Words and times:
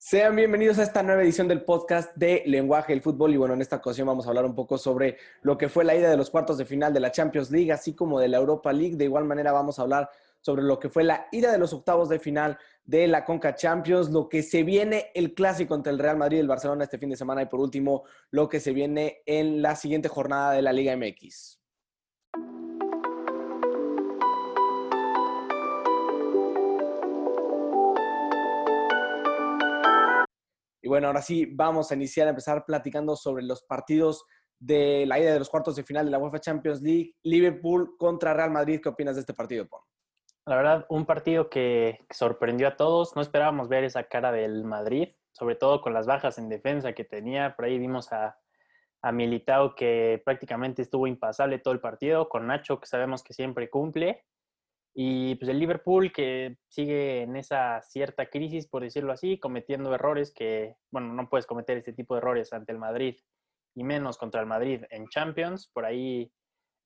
Sean 0.00 0.36
bienvenidos 0.36 0.78
a 0.78 0.84
esta 0.84 1.02
nueva 1.02 1.24
edición 1.24 1.48
del 1.48 1.64
podcast 1.64 2.14
de 2.14 2.44
Lenguaje 2.46 2.92
del 2.92 3.02
Fútbol. 3.02 3.34
Y 3.34 3.36
bueno, 3.36 3.54
en 3.54 3.60
esta 3.60 3.76
ocasión 3.76 4.06
vamos 4.06 4.26
a 4.26 4.28
hablar 4.28 4.44
un 4.44 4.54
poco 4.54 4.78
sobre 4.78 5.16
lo 5.42 5.58
que 5.58 5.68
fue 5.68 5.84
la 5.84 5.96
ida 5.96 6.08
de 6.08 6.16
los 6.16 6.30
cuartos 6.30 6.56
de 6.56 6.64
final 6.64 6.94
de 6.94 7.00
la 7.00 7.10
Champions 7.10 7.50
League, 7.50 7.72
así 7.72 7.96
como 7.96 8.20
de 8.20 8.28
la 8.28 8.36
Europa 8.36 8.72
League. 8.72 8.94
De 8.94 9.06
igual 9.06 9.24
manera 9.24 9.50
vamos 9.50 9.76
a 9.78 9.82
hablar 9.82 10.08
sobre 10.40 10.62
lo 10.62 10.78
que 10.78 10.88
fue 10.88 11.02
la 11.02 11.26
ida 11.32 11.50
de 11.50 11.58
los 11.58 11.72
octavos 11.72 12.08
de 12.08 12.20
final 12.20 12.56
de 12.84 13.08
la 13.08 13.24
Conca 13.24 13.56
Champions, 13.56 14.08
lo 14.10 14.28
que 14.28 14.44
se 14.44 14.62
viene 14.62 15.10
el 15.14 15.34
clásico 15.34 15.74
entre 15.74 15.92
el 15.92 15.98
Real 15.98 16.16
Madrid 16.16 16.36
y 16.36 16.40
el 16.42 16.48
Barcelona 16.48 16.84
este 16.84 16.98
fin 16.98 17.10
de 17.10 17.16
semana 17.16 17.42
y 17.42 17.46
por 17.46 17.58
último 17.58 18.04
lo 18.30 18.48
que 18.48 18.60
se 18.60 18.72
viene 18.72 19.22
en 19.26 19.62
la 19.62 19.74
siguiente 19.74 20.08
jornada 20.08 20.52
de 20.52 20.62
la 20.62 20.72
Liga 20.72 20.96
MX. 20.96 21.57
Y 30.80 30.88
bueno, 30.88 31.08
ahora 31.08 31.22
sí, 31.22 31.46
vamos 31.46 31.90
a 31.90 31.94
iniciar 31.94 32.26
a 32.26 32.30
empezar 32.30 32.64
platicando 32.64 33.16
sobre 33.16 33.44
los 33.44 33.62
partidos 33.62 34.24
de 34.58 35.06
la 35.06 35.18
ida 35.18 35.32
de 35.32 35.38
los 35.38 35.48
cuartos 35.48 35.76
de 35.76 35.84
final 35.84 36.04
de 36.06 36.10
la 36.10 36.18
UEFA 36.18 36.40
Champions 36.40 36.82
League, 36.82 37.14
Liverpool 37.22 37.96
contra 37.96 38.34
Real 38.34 38.50
Madrid. 38.50 38.80
¿Qué 38.82 38.88
opinas 38.88 39.14
de 39.16 39.20
este 39.20 39.34
partido, 39.34 39.66
Pon? 39.66 39.80
La 40.46 40.56
verdad, 40.56 40.86
un 40.88 41.04
partido 41.04 41.50
que 41.50 41.98
sorprendió 42.10 42.68
a 42.68 42.76
todos. 42.76 43.14
No 43.14 43.22
esperábamos 43.22 43.68
ver 43.68 43.84
esa 43.84 44.04
cara 44.04 44.32
del 44.32 44.64
Madrid, 44.64 45.08
sobre 45.32 45.56
todo 45.56 45.80
con 45.80 45.92
las 45.92 46.06
bajas 46.06 46.38
en 46.38 46.48
defensa 46.48 46.92
que 46.92 47.04
tenía. 47.04 47.54
Por 47.54 47.66
ahí 47.66 47.78
vimos 47.78 48.12
a, 48.12 48.38
a 49.02 49.12
Militao 49.12 49.74
que 49.74 50.22
prácticamente 50.24 50.82
estuvo 50.82 51.06
impasable 51.06 51.58
todo 51.58 51.74
el 51.74 51.80
partido, 51.80 52.28
con 52.28 52.46
Nacho 52.46 52.80
que 52.80 52.86
sabemos 52.86 53.22
que 53.22 53.34
siempre 53.34 53.68
cumple. 53.68 54.24
Y 55.00 55.36
pues 55.36 55.48
el 55.48 55.60
Liverpool 55.60 56.10
que 56.10 56.58
sigue 56.66 57.22
en 57.22 57.36
esa 57.36 57.80
cierta 57.82 58.26
crisis, 58.26 58.66
por 58.66 58.82
decirlo 58.82 59.12
así, 59.12 59.38
cometiendo 59.38 59.94
errores 59.94 60.32
que, 60.34 60.74
bueno, 60.90 61.14
no 61.14 61.28
puedes 61.28 61.46
cometer 61.46 61.76
este 61.76 61.92
tipo 61.92 62.14
de 62.14 62.18
errores 62.18 62.52
ante 62.52 62.72
el 62.72 62.78
Madrid 62.78 63.16
y 63.76 63.84
menos 63.84 64.18
contra 64.18 64.40
el 64.40 64.48
Madrid 64.48 64.82
en 64.90 65.06
Champions. 65.06 65.70
Por 65.72 65.84
ahí 65.84 66.32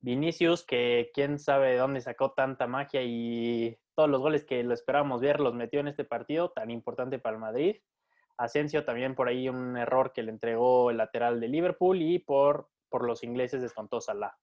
Vinicius, 0.01 0.63
que 0.63 1.09
quién 1.15 1.39
sabe 1.39 1.71
de 1.71 1.77
dónde 1.77 2.01
sacó 2.01 2.33
tanta 2.33 2.67
magia 2.67 3.01
y 3.01 3.79
todos 3.95 4.11
los 4.11 4.21
goles 4.21 4.45
que 4.45 4.61
lo 4.61 4.75
esperábamos 4.75 5.19
ver 5.19 5.39
los 5.39 5.55
metió 5.55 5.79
en 5.79 5.87
este 5.87 6.03
partido 6.03 6.51
tan 6.51 6.69
importante 6.69 7.17
para 7.17 7.37
el 7.37 7.41
Madrid. 7.41 7.77
Asensio 8.37 8.85
también 8.85 9.15
por 9.15 9.27
ahí 9.27 9.49
un 9.49 9.75
error 9.75 10.13
que 10.13 10.21
le 10.21 10.29
entregó 10.29 10.91
el 10.91 10.97
lateral 10.97 11.39
de 11.39 11.47
Liverpool 11.47 11.99
y 11.99 12.19
por, 12.19 12.69
por 12.89 13.07
los 13.07 13.23
ingleses 13.23 13.63
descontó 13.63 13.99
Salah. 13.99 14.37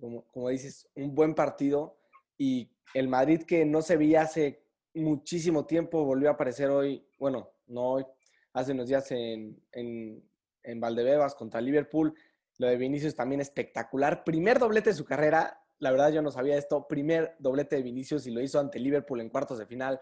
Como, 0.00 0.24
como 0.28 0.48
dices, 0.48 0.88
un 0.94 1.14
buen 1.14 1.34
partido 1.34 1.97
y 2.38 2.70
el 2.94 3.08
Madrid 3.08 3.42
que 3.42 3.64
no 3.66 3.82
se 3.82 3.96
veía 3.96 4.22
hace 4.22 4.62
muchísimo 4.94 5.66
tiempo 5.66 6.04
volvió 6.04 6.30
a 6.30 6.32
aparecer 6.32 6.70
hoy, 6.70 7.06
bueno, 7.18 7.50
no 7.66 7.92
hoy, 7.92 8.06
hace 8.52 8.72
unos 8.72 8.88
días 8.88 9.10
en, 9.10 9.60
en, 9.72 10.24
en 10.62 10.80
Valdebebas 10.80 11.34
contra 11.34 11.60
Liverpool. 11.60 12.14
Lo 12.58 12.66
de 12.66 12.76
Vinicius 12.76 13.14
también 13.14 13.40
espectacular. 13.40 14.24
Primer 14.24 14.58
doblete 14.58 14.90
de 14.90 14.96
su 14.96 15.04
carrera. 15.04 15.60
La 15.78 15.90
verdad 15.90 16.10
yo 16.10 16.22
no 16.22 16.30
sabía 16.30 16.56
esto. 16.56 16.88
Primer 16.88 17.36
doblete 17.38 17.76
de 17.76 17.82
Vinicius 17.82 18.26
y 18.26 18.32
lo 18.32 18.40
hizo 18.40 18.58
ante 18.58 18.80
Liverpool 18.80 19.20
en 19.20 19.28
cuartos 19.28 19.58
de 19.58 19.66
final. 19.66 20.00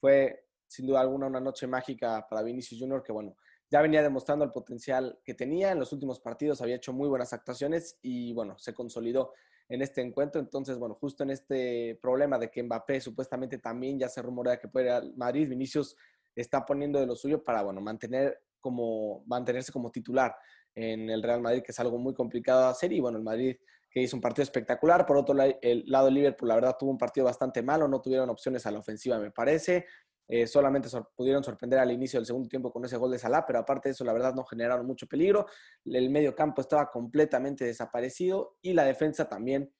Fue 0.00 0.46
sin 0.66 0.86
duda 0.86 1.00
alguna 1.00 1.26
una 1.26 1.40
noche 1.40 1.66
mágica 1.66 2.26
para 2.28 2.42
Vinicius 2.42 2.80
Junior 2.80 3.02
que 3.02 3.12
bueno, 3.12 3.36
ya 3.70 3.80
venía 3.80 4.02
demostrando 4.02 4.44
el 4.44 4.52
potencial 4.52 5.18
que 5.24 5.34
tenía. 5.34 5.72
En 5.72 5.78
los 5.78 5.92
últimos 5.92 6.20
partidos 6.20 6.60
había 6.60 6.76
hecho 6.76 6.92
muy 6.92 7.08
buenas 7.08 7.32
actuaciones 7.32 7.98
y 8.02 8.32
bueno, 8.34 8.58
se 8.58 8.74
consolidó 8.74 9.32
en 9.68 9.82
este 9.82 10.00
encuentro. 10.00 10.40
Entonces, 10.40 10.78
bueno, 10.78 10.94
justo 10.94 11.22
en 11.22 11.30
este 11.30 11.98
problema 12.00 12.38
de 12.38 12.50
que 12.50 12.62
Mbappé 12.62 13.00
supuestamente 13.00 13.58
también 13.58 13.98
ya 13.98 14.08
se 14.08 14.22
rumorea 14.22 14.58
que 14.58 14.68
puede 14.68 14.86
ir 14.86 14.92
al 14.92 15.16
Madrid, 15.16 15.48
Vinicius 15.48 15.96
está 16.34 16.64
poniendo 16.64 16.98
de 16.98 17.06
lo 17.06 17.16
suyo 17.16 17.42
para, 17.42 17.62
bueno, 17.62 17.80
mantener 17.80 18.40
como, 18.60 19.24
mantenerse 19.26 19.72
como 19.72 19.90
titular 19.90 20.34
en 20.74 21.08
el 21.10 21.22
Real 21.22 21.40
Madrid, 21.40 21.62
que 21.62 21.72
es 21.72 21.80
algo 21.80 21.98
muy 21.98 22.14
complicado 22.14 22.62
de 22.62 22.68
hacer. 22.68 22.92
Y 22.92 23.00
bueno, 23.00 23.18
el 23.18 23.24
Madrid 23.24 23.56
que 23.94 24.02
hizo 24.02 24.16
un 24.16 24.20
partido 24.20 24.42
espectacular. 24.42 25.06
Por 25.06 25.16
otro 25.16 25.34
lado, 25.34 25.54
el 25.62 25.84
lado 25.86 26.10
Liverpool, 26.10 26.48
la 26.48 26.56
verdad, 26.56 26.76
tuvo 26.76 26.90
un 26.90 26.98
partido 26.98 27.26
bastante 27.26 27.62
malo, 27.62 27.86
no 27.86 28.00
tuvieron 28.00 28.28
opciones 28.28 28.66
a 28.66 28.72
la 28.72 28.80
ofensiva, 28.80 29.20
me 29.20 29.30
parece. 29.30 29.86
Eh, 30.26 30.46
solamente 30.46 30.88
pudieron 31.14 31.44
sorprender 31.44 31.78
al 31.78 31.92
inicio 31.92 32.18
del 32.18 32.26
segundo 32.26 32.48
tiempo 32.48 32.72
con 32.72 32.84
ese 32.84 32.96
gol 32.96 33.10
de 33.10 33.18
Salah, 33.18 33.44
pero 33.46 33.58
aparte 33.58 33.88
de 33.88 33.92
eso, 33.92 34.04
la 34.04 34.12
verdad, 34.12 34.34
no 34.34 34.44
generaron 34.44 34.86
mucho 34.86 35.06
peligro. 35.06 35.46
El 35.84 36.10
medio 36.10 36.34
campo 36.34 36.62
estaba 36.62 36.90
completamente 36.90 37.64
desaparecido 37.64 38.56
y 38.62 38.72
la 38.72 38.84
defensa 38.84 39.28
también 39.28 39.72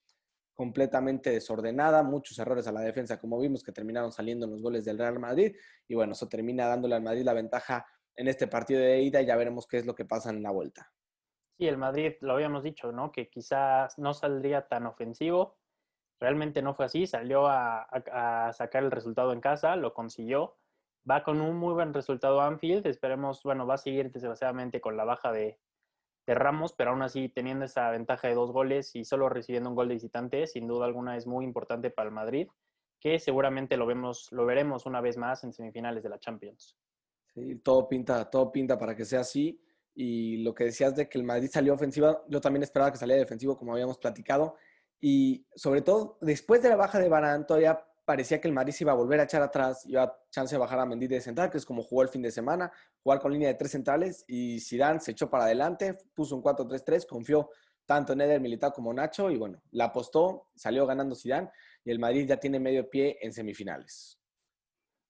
completamente 0.53 1.31
desordenada, 1.31 2.01
muchos 2.01 2.39
errores 2.39 2.65
a 2.67 2.71
la 2.71 2.81
defensa, 2.81 3.19
como 3.19 3.39
vimos 3.39 3.61
que 3.61 3.73
terminaron 3.73 4.11
saliendo 4.11 4.45
en 4.45 4.53
los 4.53 4.61
goles 4.61 4.85
del 4.85 4.97
Real 4.97 5.19
Madrid. 5.19 5.53
Y 5.87 5.95
bueno, 5.95 6.13
eso 6.13 6.29
termina 6.29 6.67
dándole 6.67 6.95
al 6.95 7.03
Madrid 7.03 7.23
la 7.23 7.33
ventaja 7.33 7.85
en 8.15 8.27
este 8.27 8.47
partido 8.47 8.79
de 8.79 9.01
ida 9.01 9.21
y 9.21 9.25
ya 9.25 9.35
veremos 9.35 9.67
qué 9.67 9.77
es 9.77 9.85
lo 9.85 9.93
que 9.93 10.05
pasa 10.05 10.29
en 10.29 10.41
la 10.41 10.51
vuelta. 10.51 10.89
Sí, 11.57 11.67
el 11.67 11.77
Madrid, 11.77 12.13
lo 12.21 12.33
habíamos 12.33 12.63
dicho, 12.63 12.91
¿no? 12.91 13.11
Que 13.11 13.29
quizás 13.29 13.97
no 13.97 14.13
saldría 14.13 14.67
tan 14.67 14.85
ofensivo, 14.85 15.57
Realmente 16.19 16.61
no 16.61 16.73
fue 16.73 16.85
así, 16.85 17.07
salió 17.07 17.47
a, 17.47 17.87
sacar 18.53 18.83
el 18.83 18.91
resultado 18.91 19.33
en 19.33 19.41
casa, 19.41 19.75
lo 19.75 19.93
consiguió. 19.93 20.57
Va 21.09 21.23
con 21.23 21.41
un 21.41 21.57
muy 21.57 21.73
buen 21.73 21.93
resultado 21.93 22.41
Anfield, 22.41 22.87
esperemos, 22.87 23.43
bueno, 23.43 23.67
va 23.67 23.75
a 23.75 23.77
seguir 23.77 24.11
desgraciadamente 24.11 24.81
con 24.81 24.97
la 24.97 25.03
baja 25.03 25.31
de, 25.31 25.59
Ramos, 26.27 26.73
pero 26.73 26.89
aún 26.89 27.03
así 27.03 27.29
teniendo 27.29 27.65
esa 27.65 27.91
ventaja 27.91 28.27
de 28.27 28.33
dos 28.33 28.51
goles 28.51 28.95
y 28.95 29.05
solo 29.05 29.29
recibiendo 29.29 29.69
un 29.69 29.75
gol 29.75 29.89
de 29.89 29.93
visitante, 29.93 30.47
sin 30.47 30.67
duda 30.67 30.87
alguna 30.87 31.17
es 31.17 31.27
muy 31.27 31.45
importante 31.45 31.91
para 31.91 32.09
el 32.09 32.15
Madrid, 32.15 32.47
que 32.99 33.19
seguramente 33.19 33.77
lo, 33.77 33.85
vemos, 33.85 34.31
lo 34.31 34.43
veremos 34.47 34.87
una 34.87 35.01
vez 35.01 35.17
más 35.17 35.43
en 35.43 35.53
semifinales 35.53 36.01
de 36.01 36.09
la 36.09 36.17
Champions. 36.17 36.75
Sí, 37.35 37.57
todo 37.57 37.87
pinta, 37.87 38.27
todo 38.27 38.51
pinta 38.51 38.75
para 38.79 38.95
que 38.95 39.05
sea 39.05 39.19
así. 39.19 39.61
Y 39.93 40.37
lo 40.37 40.55
que 40.55 40.65
decías 40.65 40.95
de 40.95 41.07
que 41.07 41.17
el 41.17 41.23
Madrid 41.23 41.49
salió 41.51 41.73
ofensiva, 41.73 42.23
yo 42.27 42.41
también 42.41 42.63
esperaba 42.63 42.91
que 42.91 42.97
saliera 42.97 43.19
defensivo, 43.19 43.57
como 43.57 43.73
habíamos 43.73 43.97
platicado. 43.97 44.55
Y 44.99 45.45
sobre 45.55 45.81
todo, 45.81 46.17
después 46.21 46.61
de 46.61 46.69
la 46.69 46.75
baja 46.75 46.99
de 46.99 47.09
Barán, 47.09 47.45
todavía 47.45 47.85
parecía 48.05 48.39
que 48.39 48.47
el 48.47 48.53
Madrid 48.53 48.71
se 48.71 48.83
iba 48.83 48.91
a 48.91 48.95
volver 48.95 49.19
a 49.19 49.23
echar 49.23 49.41
atrás, 49.41 49.85
iba 49.85 50.15
chance 50.29 50.55
de 50.55 50.59
bajar 50.59 50.79
a 50.79 50.85
Mendy 50.85 51.07
de 51.07 51.21
central, 51.21 51.49
que 51.49 51.57
es 51.57 51.65
como 51.65 51.81
jugó 51.83 52.03
el 52.03 52.09
fin 52.09 52.21
de 52.21 52.31
semana, 52.31 52.71
jugar 53.03 53.19
con 53.19 53.33
línea 53.33 53.47
de 53.47 53.55
tres 53.55 53.71
centrales, 53.71 54.23
y 54.27 54.59
Zidane 54.59 54.99
se 54.99 55.11
echó 55.11 55.29
para 55.29 55.45
adelante, 55.45 55.97
puso 56.13 56.35
un 56.35 56.43
4-3-3, 56.43 57.07
confió 57.07 57.49
tanto 57.85 58.13
en 58.13 58.21
Eder 58.21 58.39
Militao 58.39 58.71
como 58.71 58.93
Nacho, 58.93 59.31
y 59.31 59.37
bueno, 59.37 59.61
la 59.71 59.85
apostó, 59.85 60.49
salió 60.55 60.85
ganando 60.85 61.15
Zidane, 61.15 61.49
y 61.83 61.91
el 61.91 61.99
Madrid 61.99 62.27
ya 62.27 62.37
tiene 62.37 62.59
medio 62.59 62.89
pie 62.89 63.17
en 63.21 63.33
semifinales. 63.33 64.19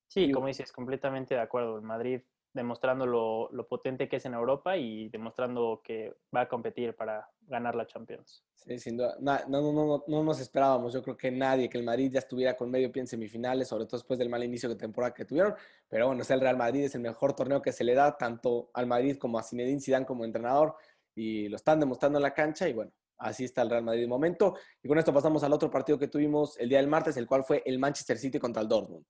Sí, 0.07 0.31
como 0.31 0.47
dices, 0.47 0.71
completamente 0.71 1.35
de 1.35 1.41
acuerdo. 1.41 1.77
El 1.77 1.83
Madrid 1.83 2.21
demostrando 2.55 3.05
lo, 3.05 3.67
potente 3.67 4.07
que 4.07 4.15
es 4.15 4.25
en 4.25 4.33
Europa 4.33 4.77
y 4.77 5.09
demostrando 5.09 5.81
que 5.83 6.15
va 6.33 6.41
a 6.41 6.47
competir 6.47 6.95
para 6.95 7.29
ganar 7.41 7.75
la 7.75 7.85
Champions. 7.85 8.43
Sí, 8.55 8.79
sin 8.79 8.97
duda. 8.97 9.17
No, 9.19 9.37
no, 9.49 9.73
no, 9.73 10.03
no, 10.07 10.23
nos 10.23 10.39
esperábamos, 10.39 10.93
yo 10.93 11.03
creo 11.03 11.17
que 11.17 11.29
nadie, 11.29 11.69
que 11.69 11.77
el 11.77 11.83
Madrid 11.83 12.11
ya 12.13 12.19
estuviera 12.19 12.55
con 12.55 12.71
medio 12.71 12.91
pie 12.91 13.01
en 13.01 13.07
semifinales, 13.07 13.67
sobre 13.67 13.85
todo 13.85 13.97
después 13.97 14.17
del 14.17 14.29
mal 14.29 14.43
inicio 14.43 14.69
de 14.69 14.75
temporada 14.75 15.13
que 15.13 15.25
tuvieron. 15.25 15.53
Pero 15.89 16.07
bueno, 16.07 16.21
es 16.21 16.31
el 16.31 16.39
Real 16.39 16.55
Madrid, 16.55 16.85
es 16.85 16.95
el 16.95 17.01
mejor 17.01 17.35
torneo 17.35 17.61
que 17.61 17.73
se 17.73 17.83
le 17.83 17.93
da 17.93 18.17
tanto 18.17 18.69
al 18.73 18.87
Madrid 18.87 19.17
como 19.17 19.37
a 19.37 19.43
Zinedine 19.43 19.81
Zidane 19.81 20.05
como 20.05 20.23
entrenador 20.23 20.75
y 21.13 21.49
lo 21.49 21.57
están 21.57 21.79
demostrando 21.79 22.19
en 22.19 22.23
la 22.23 22.33
cancha 22.33 22.69
y 22.69 22.73
bueno, 22.73 22.91
así 23.17 23.43
está 23.43 23.63
el 23.63 23.69
Real 23.69 23.83
Madrid 23.83 24.01
de 24.01 24.07
momento. 24.07 24.55
Y 24.81 24.87
con 24.87 24.97
esto 24.97 25.13
pasamos 25.13 25.43
al 25.43 25.51
otro 25.51 25.69
partido 25.69 25.99
que 25.99 26.07
tuvimos 26.07 26.57
el 26.57 26.69
día 26.69 26.77
del 26.77 26.87
martes, 26.87 27.17
el 27.17 27.27
cual 27.27 27.43
fue 27.43 27.61
el 27.65 27.79
Manchester 27.79 28.17
City 28.17 28.39
contra 28.39 28.61
el 28.61 28.69
Dortmund. 28.69 29.05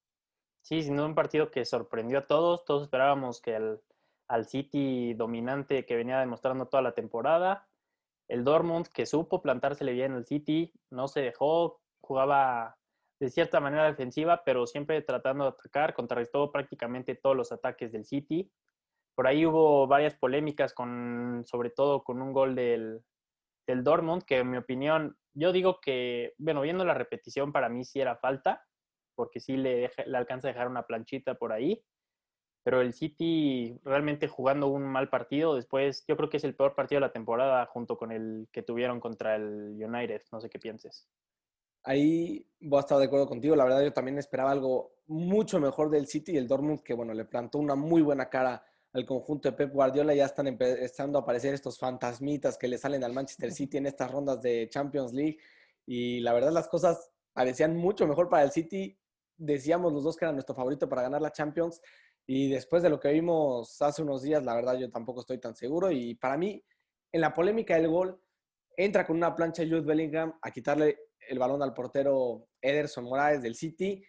Sí, 0.65 0.81
sin 0.81 0.95
duda 0.95 1.05
un 1.05 1.13
partido 1.13 1.51
que 1.51 1.63
sorprendió 1.63 2.17
a 2.17 2.25
todos. 2.25 2.65
Todos 2.65 2.81
esperábamos 2.81 3.39
que 3.39 3.55
al 4.27 4.45
City 4.47 5.13
dominante 5.13 5.85
que 5.85 5.95
venía 5.95 6.19
demostrando 6.19 6.65
toda 6.65 6.81
la 6.81 6.93
temporada, 6.93 7.67
el 8.27 8.43
Dortmund 8.43 8.87
que 8.87 9.05
supo 9.05 9.43
plantársele 9.43 9.91
bien 9.91 10.13
al 10.13 10.25
City, 10.25 10.73
no 10.89 11.07
se 11.07 11.21
dejó, 11.21 11.81
jugaba 12.01 12.79
de 13.19 13.29
cierta 13.29 13.59
manera 13.59 13.85
defensiva, 13.85 14.41
pero 14.43 14.65
siempre 14.65 15.03
tratando 15.03 15.43
de 15.43 15.51
atacar, 15.51 15.93
contrarrestó 15.93 16.51
prácticamente 16.51 17.13
todos 17.13 17.35
los 17.35 17.51
ataques 17.51 17.91
del 17.91 18.05
City. 18.05 18.51
Por 19.13 19.27
ahí 19.27 19.45
hubo 19.45 19.85
varias 19.85 20.15
polémicas, 20.15 20.73
con, 20.73 21.43
sobre 21.45 21.69
todo 21.69 22.03
con 22.03 22.23
un 22.23 22.33
gol 22.33 22.55
del, 22.55 23.03
del 23.67 23.83
Dortmund, 23.83 24.23
que 24.23 24.39
en 24.39 24.49
mi 24.49 24.57
opinión, 24.57 25.15
yo 25.35 25.51
digo 25.51 25.79
que, 25.79 26.33
bueno, 26.39 26.61
viendo 26.61 26.83
la 26.85 26.95
repetición, 26.95 27.53
para 27.53 27.69
mí 27.69 27.85
sí 27.85 27.99
era 28.01 28.15
falta, 28.15 28.65
porque 29.15 29.39
sí 29.39 29.57
le, 29.57 29.91
le 30.05 30.17
alcanza 30.17 30.47
a 30.47 30.51
dejar 30.51 30.67
una 30.67 30.83
planchita 30.83 31.35
por 31.35 31.51
ahí. 31.51 31.83
Pero 32.65 32.81
el 32.81 32.93
City 32.93 33.79
realmente 33.83 34.27
jugando 34.27 34.67
un 34.67 34.83
mal 34.83 35.07
partido, 35.09 35.55
después 35.55 36.03
yo 36.07 36.17
creo 36.17 36.29
que 36.31 36.37
es 36.37 36.43
el 36.43 36.55
peor 36.55 36.73
partido 36.73 36.97
de 36.97 37.07
la 37.07 37.13
temporada 37.13 37.63
junto 37.67 37.95
con 37.95 38.11
el 38.11 38.47
que 38.51 38.63
tuvieron 38.63 38.99
contra 38.99 39.35
el 39.35 39.77
United. 39.79 40.23
No 40.31 40.41
sé 40.41 40.49
qué 40.49 40.57
pienses. 40.57 41.07
Ahí 41.83 42.49
voy 42.59 42.77
a 42.77 42.79
estar 42.79 42.97
de 42.97 43.05
acuerdo 43.05 43.27
contigo. 43.27 43.55
La 43.55 43.65
verdad 43.65 43.83
yo 43.83 43.93
también 43.93 44.17
esperaba 44.17 44.49
algo 44.49 44.95
mucho 45.05 45.59
mejor 45.59 45.91
del 45.91 46.07
City 46.07 46.31
y 46.31 46.37
el 46.37 46.47
Dortmund 46.47 46.81
que, 46.81 46.95
bueno, 46.95 47.13
le 47.13 47.25
plantó 47.25 47.59
una 47.59 47.75
muy 47.75 48.01
buena 48.01 48.27
cara 48.27 48.65
al 48.93 49.05
conjunto 49.05 49.47
de 49.47 49.55
Pep 49.55 49.71
Guardiola. 49.71 50.15
Ya 50.15 50.25
están 50.25 50.47
empezando 50.47 51.19
a 51.19 51.21
aparecer 51.21 51.53
estos 51.53 51.77
fantasmitas 51.77 52.57
que 52.57 52.67
le 52.67 52.79
salen 52.79 53.03
al 53.03 53.13
Manchester 53.13 53.51
City 53.51 53.77
en 53.77 53.85
estas 53.85 54.09
rondas 54.09 54.41
de 54.41 54.67
Champions 54.69 55.13
League. 55.13 55.37
Y 55.85 56.21
la 56.21 56.33
verdad 56.33 56.51
las 56.51 56.67
cosas 56.67 57.11
parecían 57.31 57.77
mucho 57.77 58.07
mejor 58.07 58.27
para 58.27 58.41
el 58.41 58.51
City 58.51 58.97
decíamos 59.37 59.93
los 59.93 60.03
dos 60.03 60.15
que 60.15 60.25
era 60.25 60.31
nuestro 60.31 60.55
favorito 60.55 60.87
para 60.87 61.03
ganar 61.03 61.21
la 61.21 61.31
Champions 61.31 61.81
Y 62.27 62.49
después 62.49 62.81
de 62.83 62.89
lo 62.89 62.99
que 62.99 63.11
vimos 63.11 63.81
hace 63.81 64.01
unos 64.01 64.23
días, 64.23 64.43
la 64.43 64.55
verdad 64.55 64.77
yo 64.77 64.89
tampoco 64.89 65.21
estoy 65.21 65.39
tan 65.39 65.55
seguro. 65.55 65.91
Y 65.91 66.15
para 66.15 66.37
mí, 66.37 66.63
en 67.11 67.21
la 67.21 67.33
polémica 67.33 67.75
del 67.75 67.87
gol, 67.87 68.19
entra 68.75 69.05
con 69.05 69.17
una 69.17 69.35
plancha 69.35 69.63
Jude 69.63 69.81
Bellingham 69.81 70.33
a 70.41 70.51
quitarle 70.51 70.97
el 71.27 71.39
balón 71.39 71.61
al 71.61 71.73
portero 71.73 72.47
Ederson 72.61 73.05
Morales 73.05 73.41
del 73.41 73.55
City. 73.55 74.03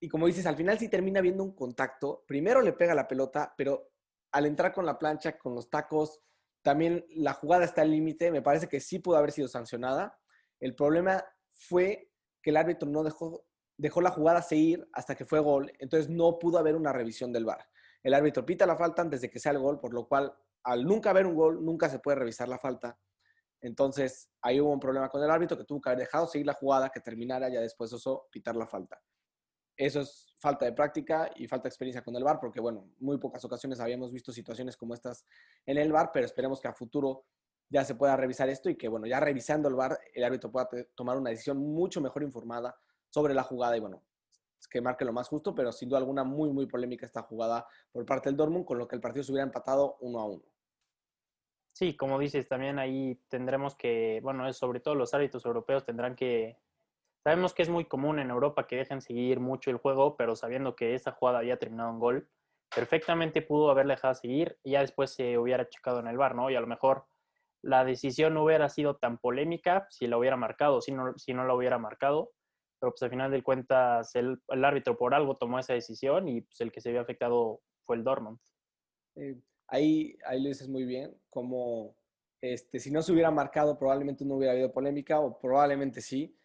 Y 0.00 0.08
como 0.08 0.26
dices, 0.26 0.46
al 0.46 0.56
final 0.56 0.78
sí 0.78 0.88
termina 0.88 1.20
viendo 1.20 1.44
un 1.44 1.54
contacto. 1.54 2.24
Primero 2.26 2.60
le 2.60 2.72
pega 2.72 2.94
la 2.94 3.06
pelota, 3.06 3.54
pero 3.56 3.90
al 4.32 4.46
entrar 4.46 4.72
con 4.72 4.86
la 4.86 4.98
plancha, 4.98 5.38
con 5.38 5.54
los 5.54 5.68
tacos, 5.68 6.20
también 6.62 7.04
la 7.10 7.34
jugada 7.34 7.64
está 7.64 7.82
al 7.82 7.90
límite. 7.90 8.30
Me 8.30 8.42
parece 8.42 8.68
que 8.68 8.80
sí 8.80 8.98
pudo 8.98 9.16
haber 9.16 9.32
sido 9.32 9.48
sancionada. 9.48 10.18
El 10.58 10.74
problema 10.74 11.24
fue 11.52 12.10
que 12.42 12.50
el 12.50 12.56
árbitro 12.56 12.88
no 12.88 13.02
dejó, 13.02 13.44
dejó 13.80 14.00
la 14.02 14.10
jugada 14.10 14.42
seguir 14.42 14.86
hasta 14.92 15.14
que 15.14 15.24
fue 15.24 15.40
gol. 15.40 15.72
Entonces 15.78 16.10
no 16.10 16.38
pudo 16.38 16.58
haber 16.58 16.76
una 16.76 16.92
revisión 16.92 17.32
del 17.32 17.46
VAR. 17.46 17.66
El 18.02 18.14
árbitro 18.14 18.44
pita 18.44 18.66
la 18.66 18.76
falta 18.76 19.02
antes 19.02 19.22
de 19.22 19.30
que 19.30 19.38
sea 19.38 19.52
el 19.52 19.58
gol, 19.58 19.80
por 19.80 19.94
lo 19.94 20.06
cual 20.06 20.32
al 20.64 20.84
nunca 20.84 21.10
haber 21.10 21.26
un 21.26 21.34
gol, 21.34 21.64
nunca 21.64 21.88
se 21.88 21.98
puede 21.98 22.18
revisar 22.18 22.48
la 22.48 22.58
falta. 22.58 22.98
Entonces, 23.62 24.30
ahí 24.42 24.60
hubo 24.60 24.70
un 24.70 24.80
problema 24.80 25.08
con 25.08 25.22
el 25.22 25.30
árbitro 25.30 25.56
que 25.56 25.64
tuvo 25.64 25.80
que 25.80 25.90
haber 25.90 26.00
dejado 26.00 26.26
seguir 26.26 26.46
la 26.46 26.54
jugada, 26.54 26.90
que 26.90 27.00
terminara, 27.00 27.48
ya 27.48 27.60
después 27.60 27.92
eso, 27.92 28.28
pitar 28.30 28.56
la 28.56 28.66
falta. 28.66 29.00
Eso 29.76 30.00
es 30.00 30.34
falta 30.38 30.66
de 30.66 30.72
práctica 30.72 31.30
y 31.36 31.46
falta 31.46 31.64
de 31.64 31.68
experiencia 31.70 32.02
con 32.02 32.14
el 32.16 32.24
VAR, 32.24 32.38
porque, 32.38 32.60
bueno, 32.60 32.90
muy 32.98 33.18
pocas 33.18 33.42
ocasiones 33.44 33.80
habíamos 33.80 34.12
visto 34.12 34.30
situaciones 34.30 34.76
como 34.76 34.92
estas 34.92 35.24
en 35.64 35.78
el 35.78 35.90
VAR, 35.90 36.10
pero 36.12 36.26
esperemos 36.26 36.60
que 36.60 36.68
a 36.68 36.74
futuro 36.74 37.24
ya 37.70 37.84
se 37.84 37.94
pueda 37.94 38.16
revisar 38.16 38.48
esto 38.50 38.68
y 38.68 38.76
que, 38.76 38.88
bueno, 38.88 39.06
ya 39.06 39.20
revisando 39.20 39.68
el 39.68 39.74
VAR, 39.74 39.98
el 40.12 40.24
árbitro 40.24 40.50
pueda 40.50 40.68
tomar 40.94 41.16
una 41.16 41.30
decisión 41.30 41.58
mucho 41.58 42.00
mejor 42.00 42.22
informada 42.22 42.76
sobre 43.10 43.34
la 43.34 43.42
jugada 43.42 43.76
y, 43.76 43.80
bueno, 43.80 44.02
que 44.68 44.80
marque 44.80 45.04
lo 45.04 45.12
más 45.12 45.28
justo, 45.28 45.54
pero 45.54 45.72
sin 45.72 45.88
duda 45.88 45.98
alguna 45.98 46.24
muy, 46.24 46.50
muy 46.50 46.66
polémica 46.66 47.06
esta 47.06 47.22
jugada 47.22 47.66
por 47.92 48.04
parte 48.06 48.28
del 48.28 48.36
Dortmund, 48.36 48.64
con 48.64 48.78
lo 48.78 48.86
que 48.86 48.96
el 48.96 49.00
partido 49.00 49.24
se 49.24 49.32
hubiera 49.32 49.46
empatado 49.46 49.96
uno 50.00 50.20
a 50.20 50.26
uno. 50.26 50.42
Sí, 51.72 51.96
como 51.96 52.18
dices, 52.18 52.48
también 52.48 52.78
ahí 52.78 53.20
tendremos 53.28 53.74
que, 53.74 54.20
bueno, 54.22 54.52
sobre 54.52 54.80
todo 54.80 54.94
los 54.94 55.14
árbitros 55.14 55.44
europeos 55.44 55.84
tendrán 55.84 56.14
que, 56.14 56.58
sabemos 57.22 57.54
que 57.54 57.62
es 57.62 57.68
muy 57.68 57.84
común 57.84 58.18
en 58.18 58.30
Europa 58.30 58.66
que 58.66 58.76
dejen 58.76 59.00
seguir 59.00 59.40
mucho 59.40 59.70
el 59.70 59.76
juego, 59.76 60.16
pero 60.16 60.36
sabiendo 60.36 60.74
que 60.74 60.94
esa 60.94 61.12
jugada 61.12 61.38
había 61.38 61.58
terminado 61.58 61.90
en 61.90 61.98
gol, 61.98 62.28
perfectamente 62.74 63.42
pudo 63.42 63.70
haberle 63.70 63.94
dejado 63.94 64.14
seguir 64.14 64.58
y 64.62 64.72
ya 64.72 64.80
después 64.80 65.12
se 65.12 65.38
hubiera 65.38 65.68
checado 65.68 66.00
en 66.00 66.06
el 66.06 66.16
bar, 66.16 66.34
¿no? 66.34 66.50
Y 66.50 66.56
a 66.56 66.60
lo 66.60 66.66
mejor 66.66 67.06
la 67.62 67.84
decisión 67.84 68.34
no 68.34 68.44
hubiera 68.44 68.68
sido 68.68 68.96
tan 68.96 69.18
polémica 69.18 69.86
si 69.90 70.06
la 70.06 70.18
hubiera 70.18 70.36
marcado, 70.36 70.80
si 70.80 70.92
no, 70.92 71.16
si 71.18 71.34
no 71.34 71.44
la 71.44 71.54
hubiera 71.54 71.78
marcado, 71.78 72.32
pero 72.80 72.92
pues 72.92 73.02
al 73.02 73.10
final 73.10 73.30
de 73.30 73.42
cuentas 73.42 74.14
el, 74.16 74.40
el 74.48 74.64
árbitro 74.64 74.96
por 74.96 75.14
algo 75.14 75.36
tomó 75.36 75.58
esa 75.58 75.74
decisión 75.74 76.28
y 76.28 76.40
pues 76.40 76.60
el 76.60 76.72
que 76.72 76.80
se 76.80 76.90
vio 76.90 77.00
afectado 77.00 77.60
fue 77.84 77.96
el 77.96 78.04
Dortmund. 78.04 78.38
Eh, 79.16 79.38
ahí, 79.68 80.16
ahí 80.26 80.42
lo 80.42 80.48
dices 80.48 80.68
muy 80.68 80.84
bien, 80.84 81.14
como 81.28 81.94
este, 82.40 82.78
si 82.78 82.90
no 82.90 83.02
se 83.02 83.12
hubiera 83.12 83.30
marcado 83.30 83.78
probablemente 83.78 84.24
no 84.24 84.36
hubiera 84.36 84.52
habido 84.52 84.72
polémica 84.72 85.20
o 85.20 85.38
probablemente 85.38 86.00
sí, 86.00 86.36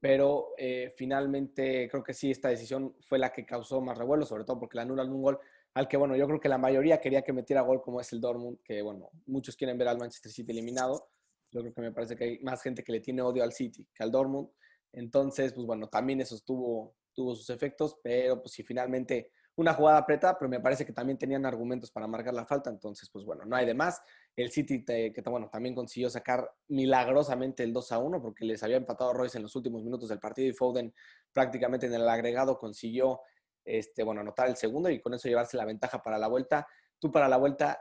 pero 0.00 0.52
eh, 0.58 0.92
finalmente 0.96 1.88
creo 1.88 2.02
que 2.02 2.12
sí, 2.12 2.30
esta 2.30 2.48
decisión 2.48 2.94
fue 3.00 3.18
la 3.18 3.32
que 3.32 3.46
causó 3.46 3.80
más 3.80 3.96
revuelo, 3.96 4.26
sobre 4.26 4.44
todo 4.44 4.58
porque 4.58 4.76
le 4.76 4.82
anulan 4.82 5.10
un 5.10 5.22
gol 5.22 5.40
al 5.74 5.88
que, 5.88 5.96
bueno, 5.96 6.16
yo 6.16 6.26
creo 6.26 6.40
que 6.40 6.48
la 6.48 6.58
mayoría 6.58 7.00
quería 7.00 7.22
que 7.22 7.32
metiera 7.32 7.62
gol 7.62 7.82
como 7.82 8.00
es 8.00 8.12
el 8.12 8.20
Dortmund, 8.20 8.58
que, 8.62 8.80
bueno, 8.80 9.10
muchos 9.26 9.56
quieren 9.56 9.76
ver 9.76 9.88
al 9.88 9.98
Manchester 9.98 10.30
City 10.30 10.52
eliminado. 10.52 11.08
Yo 11.50 11.62
creo 11.62 11.74
que 11.74 11.80
me 11.80 11.92
parece 11.92 12.16
que 12.16 12.24
hay 12.24 12.38
más 12.40 12.62
gente 12.62 12.84
que 12.84 12.92
le 12.92 13.00
tiene 13.00 13.22
odio 13.22 13.42
al 13.42 13.52
City 13.52 13.86
que 13.92 14.02
al 14.02 14.12
Dortmund. 14.12 14.48
Entonces, 14.94 15.52
pues 15.52 15.66
bueno, 15.66 15.88
también 15.88 16.20
eso 16.20 16.38
tuvo, 16.44 16.94
tuvo 17.12 17.34
sus 17.34 17.50
efectos, 17.50 17.98
pero 18.02 18.40
pues 18.40 18.52
si 18.52 18.62
finalmente 18.62 19.30
una 19.56 19.72
jugada 19.72 19.98
apretada, 19.98 20.36
pero 20.36 20.48
me 20.48 20.60
parece 20.60 20.84
que 20.84 20.92
también 20.92 21.16
tenían 21.16 21.46
argumentos 21.46 21.90
para 21.90 22.08
marcar 22.08 22.34
la 22.34 22.44
falta, 22.44 22.70
entonces 22.70 23.08
pues 23.10 23.24
bueno, 23.24 23.44
no 23.44 23.54
hay 23.54 23.66
de 23.66 23.74
más. 23.74 24.02
El 24.34 24.50
City 24.50 24.84
que 24.84 25.22
bueno, 25.26 25.48
también 25.48 25.74
consiguió 25.74 26.10
sacar 26.10 26.50
milagrosamente 26.68 27.62
el 27.62 27.72
2 27.72 27.92
a 27.92 27.98
1 27.98 28.20
porque 28.20 28.44
les 28.44 28.62
había 28.64 28.76
empatado 28.76 29.12
Royce 29.12 29.38
en 29.38 29.44
los 29.44 29.54
últimos 29.54 29.82
minutos 29.84 30.08
del 30.08 30.18
partido 30.18 30.48
y 30.48 30.52
Foden 30.52 30.92
prácticamente 31.32 31.86
en 31.86 31.94
el 31.94 32.08
agregado 32.08 32.58
consiguió 32.58 33.20
este, 33.64 34.02
bueno, 34.02 34.20
anotar 34.20 34.48
el 34.48 34.56
segundo 34.56 34.90
y 34.90 35.00
con 35.00 35.14
eso 35.14 35.28
llevarse 35.28 35.56
la 35.56 35.64
ventaja 35.64 36.02
para 36.02 36.18
la 36.18 36.28
vuelta. 36.28 36.66
Tú 36.98 37.12
para 37.12 37.28
la 37.28 37.36
vuelta, 37.36 37.80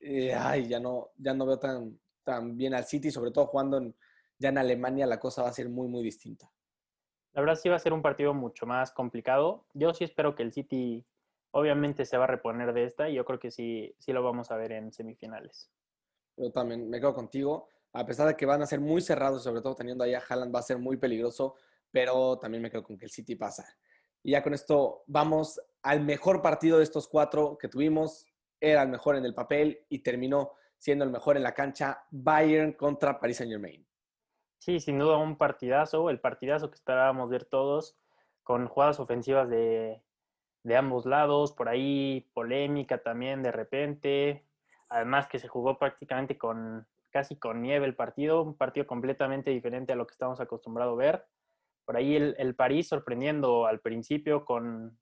eh, 0.00 0.34
ay, 0.34 0.68
ya 0.68 0.80
no, 0.80 1.10
ya 1.16 1.32
no 1.32 1.46
veo 1.46 1.58
tan, 1.58 1.98
tan 2.24 2.56
bien 2.56 2.74
al 2.74 2.84
City, 2.84 3.10
sobre 3.10 3.30
todo 3.30 3.46
jugando 3.46 3.78
en, 3.78 3.94
ya 4.44 4.50
en 4.50 4.58
Alemania 4.58 5.06
la 5.06 5.18
cosa 5.18 5.42
va 5.42 5.48
a 5.48 5.52
ser 5.54 5.70
muy, 5.70 5.88
muy 5.88 6.02
distinta. 6.02 6.52
La 7.32 7.40
verdad 7.40 7.56
sí 7.56 7.70
va 7.70 7.76
a 7.76 7.78
ser 7.78 7.94
un 7.94 8.02
partido 8.02 8.34
mucho 8.34 8.66
más 8.66 8.92
complicado. 8.92 9.64
Yo 9.72 9.94
sí 9.94 10.04
espero 10.04 10.34
que 10.34 10.42
el 10.42 10.52
City 10.52 11.02
obviamente 11.50 12.04
se 12.04 12.18
va 12.18 12.24
a 12.24 12.26
reponer 12.26 12.74
de 12.74 12.84
esta 12.84 13.08
y 13.08 13.14
yo 13.14 13.24
creo 13.24 13.38
que 13.38 13.50
sí, 13.50 13.94
sí 13.98 14.12
lo 14.12 14.22
vamos 14.22 14.50
a 14.50 14.56
ver 14.56 14.72
en 14.72 14.92
semifinales. 14.92 15.70
Yo 16.36 16.52
también 16.52 16.90
me 16.90 17.00
quedo 17.00 17.14
contigo. 17.14 17.68
A 17.94 18.04
pesar 18.04 18.28
de 18.28 18.36
que 18.36 18.44
van 18.44 18.60
a 18.60 18.66
ser 18.66 18.80
muy 18.80 19.00
cerrados, 19.00 19.42
sobre 19.42 19.62
todo 19.62 19.74
teniendo 19.74 20.04
ahí 20.04 20.12
a 20.12 20.22
Haaland, 20.28 20.54
va 20.54 20.58
a 20.58 20.62
ser 20.62 20.76
muy 20.76 20.98
peligroso, 20.98 21.54
pero 21.90 22.38
también 22.38 22.62
me 22.62 22.70
quedo 22.70 22.82
con 22.82 22.98
que 22.98 23.06
el 23.06 23.10
City 23.10 23.34
pasa. 23.34 23.64
Y 24.22 24.32
ya 24.32 24.42
con 24.42 24.52
esto 24.52 25.04
vamos 25.06 25.58
al 25.82 26.02
mejor 26.02 26.42
partido 26.42 26.78
de 26.78 26.84
estos 26.84 27.08
cuatro 27.08 27.56
que 27.56 27.68
tuvimos. 27.68 28.26
Era 28.60 28.82
el 28.82 28.90
mejor 28.90 29.16
en 29.16 29.24
el 29.24 29.34
papel 29.34 29.86
y 29.88 30.00
terminó 30.00 30.52
siendo 30.76 31.04
el 31.06 31.10
mejor 31.10 31.38
en 31.38 31.44
la 31.44 31.54
cancha. 31.54 32.04
Bayern 32.10 32.74
contra 32.74 33.18
Paris 33.18 33.38
Saint 33.38 33.50
Germain. 33.50 33.86
Sí, 34.64 34.80
sin 34.80 34.98
duda 34.98 35.18
un 35.18 35.36
partidazo, 35.36 36.08
el 36.08 36.20
partidazo 36.20 36.70
que 36.70 36.76
esperábamos 36.76 37.28
ver 37.28 37.44
todos, 37.44 37.98
con 38.42 38.66
jugadas 38.66 38.98
ofensivas 38.98 39.50
de, 39.50 40.00
ambos 40.74 41.04
lados, 41.04 41.52
por 41.52 41.68
ahí 41.68 42.30
polémica 42.32 43.02
también 43.02 43.42
de 43.42 43.52
repente, 43.52 44.46
además 44.88 45.28
que 45.28 45.38
se 45.38 45.48
jugó 45.48 45.78
prácticamente 45.78 46.38
con 46.38 46.86
casi 47.10 47.36
con 47.36 47.60
nieve 47.60 47.84
el 47.84 47.94
partido, 47.94 48.42
un 48.42 48.56
partido 48.56 48.86
completamente 48.86 49.50
diferente 49.50 49.92
a 49.92 49.96
lo 49.96 50.06
que 50.06 50.12
estamos 50.12 50.40
acostumbrados 50.40 50.94
a 50.94 50.96
ver. 50.96 51.26
Por 51.84 51.98
ahí 51.98 52.16
el, 52.16 52.54
París 52.54 52.88
sorprendiendo 52.88 53.66
al 53.66 53.80
principio 53.80 54.46
con, 54.46 54.98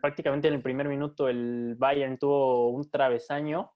prácticamente 0.00 0.46
en 0.46 0.54
el 0.54 0.62
primer 0.62 0.88
minuto 0.88 1.28
el 1.28 1.74
Bayern 1.76 2.18
tuvo 2.18 2.68
un 2.68 2.88
travesaño 2.88 3.72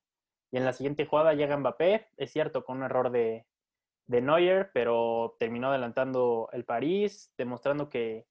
y 0.52 0.58
en 0.58 0.64
la 0.64 0.72
siguiente 0.72 1.04
jugada 1.04 1.34
llega 1.34 1.56
Mbappé, 1.56 2.10
es 2.16 2.30
cierto, 2.30 2.64
con 2.64 2.76
un 2.76 2.84
error 2.84 3.10
de, 3.10 3.44
de 4.10 4.20
Neuer, 4.20 4.72
pero 4.74 5.36
terminó 5.38 5.68
adelantando 5.68 6.48
el 6.52 6.64
París, 6.64 7.32
demostrando 7.38 7.88
que, 7.88 8.26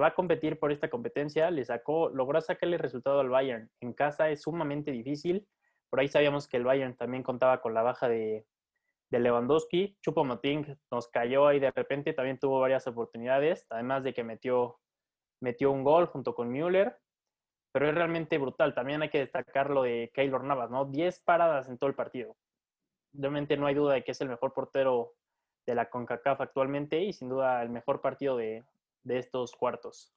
va 0.00 0.08
a 0.08 0.14
competir 0.14 0.58
por 0.58 0.72
esta 0.72 0.88
competencia. 0.88 1.50
Le 1.50 1.66
sacó, 1.66 2.08
logró 2.08 2.40
sacarle 2.40 2.76
el 2.76 2.82
resultado 2.82 3.20
al 3.20 3.28
Bayern. 3.28 3.70
En 3.80 3.92
casa 3.92 4.30
es 4.30 4.42
sumamente 4.42 4.90
difícil. 4.90 5.46
Por 5.90 6.00
ahí 6.00 6.08
sabíamos 6.08 6.48
que 6.48 6.56
el 6.56 6.64
Bayern 6.64 6.96
también 6.96 7.22
contaba 7.22 7.60
con 7.60 7.74
la 7.74 7.82
baja 7.82 8.08
de, 8.08 8.46
de 9.10 9.18
Lewandowski. 9.20 9.98
Chupo 10.00 10.24
Moting 10.24 10.78
nos 10.90 11.08
cayó 11.08 11.46
ahí 11.46 11.60
de 11.60 11.72
repente, 11.72 12.14
también 12.14 12.38
tuvo 12.38 12.60
varias 12.60 12.86
oportunidades, 12.86 13.66
además 13.68 14.04
de 14.04 14.14
que 14.14 14.24
metió, 14.24 14.80
metió 15.42 15.70
un 15.72 15.84
gol 15.84 16.06
junto 16.06 16.34
con 16.34 16.48
Müller. 16.48 16.96
Pero 17.72 17.86
es 17.86 17.94
realmente 17.94 18.38
brutal. 18.38 18.74
También 18.74 19.02
hay 19.02 19.10
que 19.10 19.18
destacar 19.18 19.68
lo 19.68 19.82
de 19.82 20.10
Keylor 20.14 20.42
Navas, 20.42 20.70
¿no? 20.70 20.86
10 20.86 21.20
paradas 21.20 21.68
en 21.68 21.76
todo 21.76 21.90
el 21.90 21.96
partido 21.96 22.34
realmente 23.12 23.56
no 23.56 23.66
hay 23.66 23.74
duda 23.74 23.94
de 23.94 24.04
que 24.04 24.12
es 24.12 24.20
el 24.20 24.28
mejor 24.28 24.52
portero 24.52 25.14
de 25.68 25.74
la 25.74 25.90
CONCACAF 25.90 26.40
actualmente 26.40 26.98
y 27.02 27.12
sin 27.12 27.28
duda 27.28 27.62
el 27.62 27.68
mejor 27.68 28.00
partido 28.00 28.38
de, 28.38 28.64
estos 29.04 29.52
cuartos. 29.52 30.12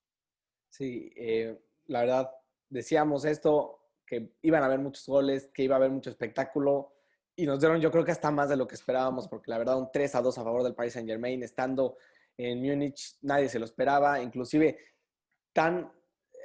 Sí, 0.70 1.14
eh, 1.16 1.58
la 1.88 2.02
verdad, 2.02 2.32
decíamos 2.70 3.26
esto, 3.26 3.80
que 4.06 4.34
iban 4.42 4.64
a 4.64 4.68
haber 4.68 4.80
muchos 4.80 5.06
goles, 5.08 5.50
que 5.54 5.64
iba 5.64 5.76
a 5.76 5.78
haber 5.78 5.92
mucho 5.92 6.10
espectáculo 6.10 6.94
y 7.36 7.46
nos 7.46 7.60
dieron 7.60 7.80
yo 7.80 7.92
creo 7.92 8.04
que 8.04 8.12
hasta 8.12 8.32
más 8.32 8.50
de 8.50 8.58
lo 8.58 8.68
que 8.68 8.76
esperábamos, 8.76 9.28
porque 9.28 9.52
la 9.52 9.58
verdad 9.58 9.78
un 9.78 9.90
3 9.92 10.16
a 10.16 10.22
2 10.22 10.38
a 10.38 10.44
favor 10.44 10.64
del 10.64 10.76
Paris 10.76 10.94
Saint 10.94 11.08
Germain, 11.08 11.44
estando 11.44 11.98
en 12.38 12.62
Múnich, 12.62 13.18
nadie 13.22 13.50
se 13.50 13.60
lo 13.60 13.66
esperaba, 13.66 14.22
inclusive 14.22 14.78
tan 15.54 15.92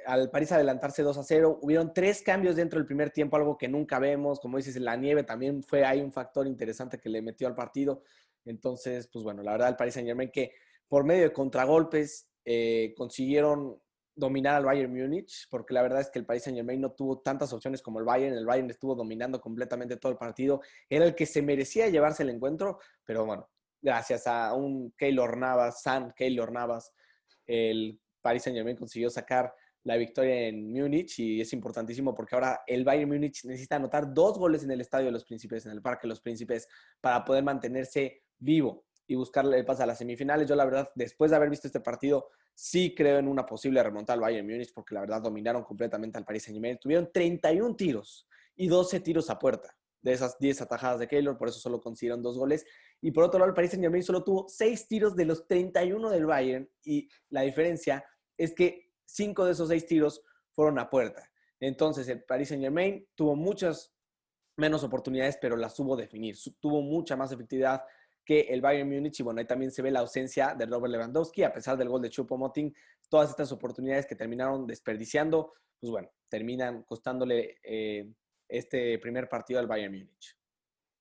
al 0.05 0.29
París 0.29 0.51
adelantarse 0.53 1.03
2 1.03 1.17
a 1.17 1.23
0. 1.23 1.59
Hubieron 1.61 1.93
tres 1.93 2.21
cambios 2.21 2.55
dentro 2.55 2.79
del 2.79 2.85
primer 2.85 3.09
tiempo, 3.11 3.35
algo 3.35 3.57
que 3.57 3.67
nunca 3.67 3.99
vemos. 3.99 4.39
Como 4.39 4.55
dices, 4.55 4.77
la 4.77 4.95
nieve 4.95 5.23
también 5.23 5.61
fue 5.63 5.83
ahí 5.83 5.99
un 6.01 6.13
factor 6.13 6.47
interesante 6.47 6.97
que 6.97 7.09
le 7.09 7.21
metió 7.21 7.45
al 7.45 7.55
partido. 7.55 8.03
Entonces, 8.47 9.09
pues 9.11 9.23
bueno, 9.23 9.43
la 9.43 9.51
verdad, 9.51 9.69
el 9.69 9.75
Paris 9.75 9.93
Saint 9.93 10.07
Germain 10.07 10.31
que 10.31 10.51
por 10.87 11.03
medio 11.03 11.23
de 11.23 11.33
contragolpes 11.33 12.29
eh, 12.45 12.93
consiguieron 12.95 13.79
dominar 14.15 14.55
al 14.55 14.65
Bayern 14.65 14.91
Múnich, 14.91 15.47
porque 15.49 15.73
la 15.73 15.83
verdad 15.83 16.01
es 16.01 16.09
que 16.09 16.19
el 16.19 16.25
Paris 16.25 16.43
Saint 16.43 16.57
Germain 16.57 16.81
no 16.81 16.91
tuvo 16.91 17.19
tantas 17.19 17.53
opciones 17.53 17.81
como 17.81 17.99
el 17.99 18.05
Bayern. 18.05 18.35
El 18.35 18.45
Bayern 18.45 18.69
estuvo 18.69 18.95
dominando 18.95 19.39
completamente 19.39 19.97
todo 19.97 20.11
el 20.11 20.17
partido. 20.17 20.61
Era 20.89 21.05
el 21.05 21.13
que 21.13 21.25
se 21.25 21.41
merecía 21.41 21.87
llevarse 21.89 22.23
el 22.23 22.29
encuentro, 22.29 22.79
pero 23.05 23.25
bueno, 23.25 23.47
gracias 23.81 24.25
a 24.25 24.53
un 24.53 24.91
Keylor 24.97 25.37
Navas, 25.37 25.81
San 25.83 26.13
Keylor 26.13 26.51
Navas, 26.51 26.91
el 27.45 27.99
Paris 28.21 28.43
Saint 28.43 28.57
Germain 28.57 28.75
consiguió 28.75 29.09
sacar 29.09 29.53
la 29.83 29.95
victoria 29.95 30.47
en 30.47 30.73
Múnich 30.73 31.19
y 31.19 31.39
es 31.39 31.53
importantísimo 31.53 32.13
porque 32.13 32.35
ahora 32.35 32.61
el 32.67 32.83
Bayern 32.83 33.09
Múnich 33.09 33.45
necesita 33.45 33.77
anotar 33.77 34.13
dos 34.13 34.37
goles 34.37 34.63
en 34.63 34.71
el 34.71 34.81
Estadio 34.81 35.05
de 35.05 35.13
los 35.13 35.23
Príncipes, 35.23 35.65
en 35.65 35.71
el 35.71 35.81
Parque 35.81 36.01
de 36.03 36.09
los 36.09 36.19
Príncipes, 36.19 36.67
para 36.99 37.23
poder 37.23 37.43
mantenerse 37.43 38.23
vivo 38.39 38.85
y 39.05 39.15
buscarle 39.15 39.57
el 39.57 39.65
pase 39.65 39.83
a 39.83 39.85
las 39.85 39.97
semifinales. 39.97 40.47
Yo 40.47 40.55
la 40.55 40.65
verdad, 40.65 40.91
después 40.95 41.31
de 41.31 41.37
haber 41.37 41.49
visto 41.49 41.67
este 41.67 41.79
partido, 41.79 42.29
Sí 42.59 42.95
creo 42.95 43.19
en 43.19 43.27
una 43.27 43.45
posible 43.45 43.83
remontada 43.83 44.15
al 44.15 44.21
Bayern 44.21 44.47
Múnich 44.47 44.73
porque 44.73 44.95
la 44.95 45.01
verdad 45.01 45.21
dominaron 45.21 45.63
completamente 45.63 46.17
al 46.17 46.25
Paris 46.25 46.41
Saint-Germain. 46.41 46.79
Tuvieron 46.79 47.11
31 47.13 47.75
tiros 47.75 48.27
y 48.55 48.67
12 48.67 48.99
tiros 49.01 49.29
a 49.29 49.37
puerta 49.37 49.77
de 50.01 50.13
esas 50.13 50.39
10 50.39 50.63
atajadas 50.63 50.97
de 50.97 51.07
Keylor, 51.07 51.37
por 51.37 51.49
eso 51.49 51.59
solo 51.59 51.79
consiguieron 51.79 52.23
dos 52.23 52.35
goles. 52.35 52.65
Y 52.99 53.11
por 53.11 53.25
otro 53.25 53.37
lado, 53.37 53.49
el 53.49 53.53
Paris 53.53 53.71
Saint-Germain 53.71 54.01
solo 54.01 54.23
tuvo 54.23 54.47
6 54.49 54.87
tiros 54.87 55.15
de 55.15 55.25
los 55.25 55.45
31 55.45 56.09
del 56.09 56.25
Bayern 56.25 56.67
y 56.83 57.07
la 57.29 57.41
diferencia 57.41 58.03
es 58.35 58.55
que 58.55 58.89
5 59.05 59.45
de 59.45 59.51
esos 59.51 59.69
6 59.69 59.85
tiros 59.85 60.23
fueron 60.49 60.79
a 60.79 60.89
puerta. 60.89 61.29
Entonces, 61.59 62.07
el 62.07 62.23
Paris 62.23 62.47
Saint-Germain 62.47 63.07
tuvo 63.13 63.35
muchas 63.35 63.93
menos 64.55 64.83
oportunidades, 64.83 65.37
pero 65.39 65.57
las 65.57 65.75
supo 65.75 65.95
definir. 65.95 66.35
Tuvo 66.59 66.81
mucha 66.81 67.15
más 67.15 67.31
efectividad 67.31 67.83
que 68.27 68.41
el 68.41 68.59
Bayern 68.59 68.89
Múnich 68.89 69.21
y 69.21 69.23
bueno, 69.23 69.39
ahí 69.39 69.47
también 69.47 69.71
se 69.71 69.81
ve 69.81 69.89
la 69.89 70.01
ausencia 70.01 70.53
de 70.53 70.65
Robert 70.65 70.91
Lewandowski, 70.91 71.43
a 71.43 71.53
pesar 71.53 71.77
del 71.77 71.87
gol 71.87 72.01
de 72.01 72.09
Choupo-Moting, 72.09 72.75
todas 73.07 73.29
estas 73.29 73.53
oportunidades 73.53 74.05
que 74.05 74.17
terminaron 74.17 74.67
desperdiciando, 74.67 75.53
pues 75.79 75.89
bueno, 75.89 76.09
terminan 76.27 76.83
costándole 76.83 77.57
eh, 77.63 78.11
este 78.49 78.99
primer 78.99 79.29
partido 79.29 79.61
al 79.61 79.67
Bayern 79.67 79.93
Múnich. 79.93 80.37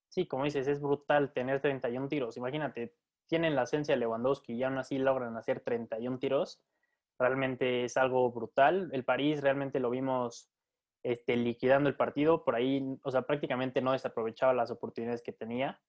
Sí, 0.08 0.28
como 0.28 0.44
dices, 0.44 0.68
es 0.68 0.80
brutal 0.80 1.32
tener 1.32 1.60
31 1.60 2.06
tiros. 2.06 2.36
Imagínate, 2.36 2.94
tienen 3.26 3.56
la 3.56 3.62
ausencia 3.62 3.94
de 3.94 3.98
Lewandowski 3.98 4.54
y 4.54 4.62
aún 4.62 4.78
así 4.78 4.96
logran 4.96 5.36
hacer 5.36 5.60
31 5.60 6.20
tiros. 6.20 6.62
Realmente 7.18 7.82
es 7.82 7.96
algo 7.96 8.30
brutal. 8.30 8.88
El 8.92 9.04
París 9.04 9.40
realmente 9.40 9.80
lo 9.80 9.90
vimos 9.90 10.48
este, 11.02 11.36
liquidando 11.36 11.88
el 11.88 11.96
partido. 11.96 12.44
Por 12.44 12.54
ahí, 12.54 12.96
o 13.02 13.10
sea, 13.10 13.22
prácticamente 13.22 13.80
no 13.80 13.90
desaprovechaba 13.90 14.54
las 14.54 14.70
oportunidades 14.70 15.22
que 15.22 15.32
tenía 15.32 15.80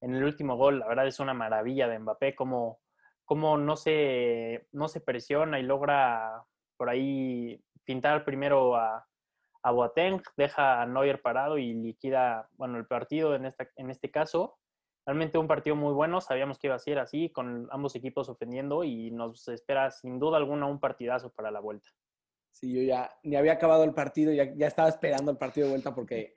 en 0.00 0.14
el 0.14 0.24
último 0.24 0.56
gol, 0.56 0.78
la 0.78 0.88
verdad 0.88 1.06
es 1.06 1.20
una 1.20 1.34
maravilla 1.34 1.88
de 1.88 1.98
Mbappé, 1.98 2.34
como, 2.34 2.80
como 3.24 3.58
no, 3.58 3.76
se, 3.76 4.66
no 4.72 4.88
se 4.88 5.00
presiona 5.00 5.58
y 5.58 5.62
logra 5.62 6.44
por 6.76 6.88
ahí 6.88 7.62
pintar 7.84 8.24
primero 8.24 8.76
a, 8.76 9.06
a 9.62 9.70
Boateng, 9.70 10.22
deja 10.36 10.80
a 10.80 10.86
Neuer 10.86 11.20
parado 11.20 11.58
y 11.58 11.74
liquida, 11.74 12.48
bueno, 12.52 12.78
el 12.78 12.86
partido 12.86 13.34
en, 13.34 13.46
esta, 13.46 13.68
en 13.76 13.90
este 13.90 14.10
caso. 14.10 14.56
Realmente 15.06 15.38
un 15.38 15.48
partido 15.48 15.76
muy 15.76 15.92
bueno, 15.92 16.20
sabíamos 16.20 16.58
que 16.58 16.68
iba 16.68 16.76
a 16.76 16.78
ser 16.78 16.98
así, 16.98 17.30
con 17.30 17.68
ambos 17.70 17.96
equipos 17.96 18.28
ofendiendo 18.28 18.84
y 18.84 19.10
nos 19.10 19.48
espera 19.48 19.90
sin 19.90 20.18
duda 20.18 20.36
alguna 20.36 20.66
un 20.66 20.78
partidazo 20.78 21.30
para 21.32 21.50
la 21.50 21.60
vuelta. 21.60 21.88
Sí, 22.52 22.72
yo 22.72 22.82
ya 22.82 23.10
ni 23.22 23.36
había 23.36 23.52
acabado 23.52 23.84
el 23.84 23.94
partido, 23.94 24.32
ya 24.32 24.66
estaba 24.66 24.88
esperando 24.88 25.30
el 25.30 25.38
partido 25.38 25.66
de 25.66 25.72
vuelta 25.72 25.94
porque 25.94 26.34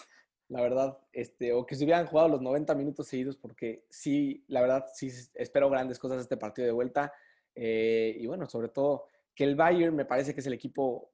la 0.54 0.62
verdad, 0.62 1.00
este, 1.12 1.52
o 1.52 1.66
que 1.66 1.76
se 1.76 1.84
hubieran 1.84 2.06
jugado 2.06 2.30
los 2.30 2.42
90 2.42 2.76
minutos 2.76 3.08
seguidos, 3.08 3.36
porque 3.38 3.86
sí, 3.90 4.46
la 4.48 4.62
verdad, 4.62 4.86
sí 4.94 5.10
espero 5.34 5.68
grandes 5.68 5.98
cosas 5.98 6.22
este 6.22 6.38
partido 6.38 6.68
de 6.68 6.72
vuelta. 6.72 7.12
Eh, 7.56 8.16
y 8.20 8.28
bueno, 8.28 8.46
sobre 8.46 8.70
todo 8.70 9.08
que 9.34 9.46
el 9.46 9.56
Bayern 9.56 9.96
me 9.96 10.06
parece 10.06 10.32
que 10.32 10.42
es 10.42 10.46
el 10.46 10.54
equipo 10.54 11.12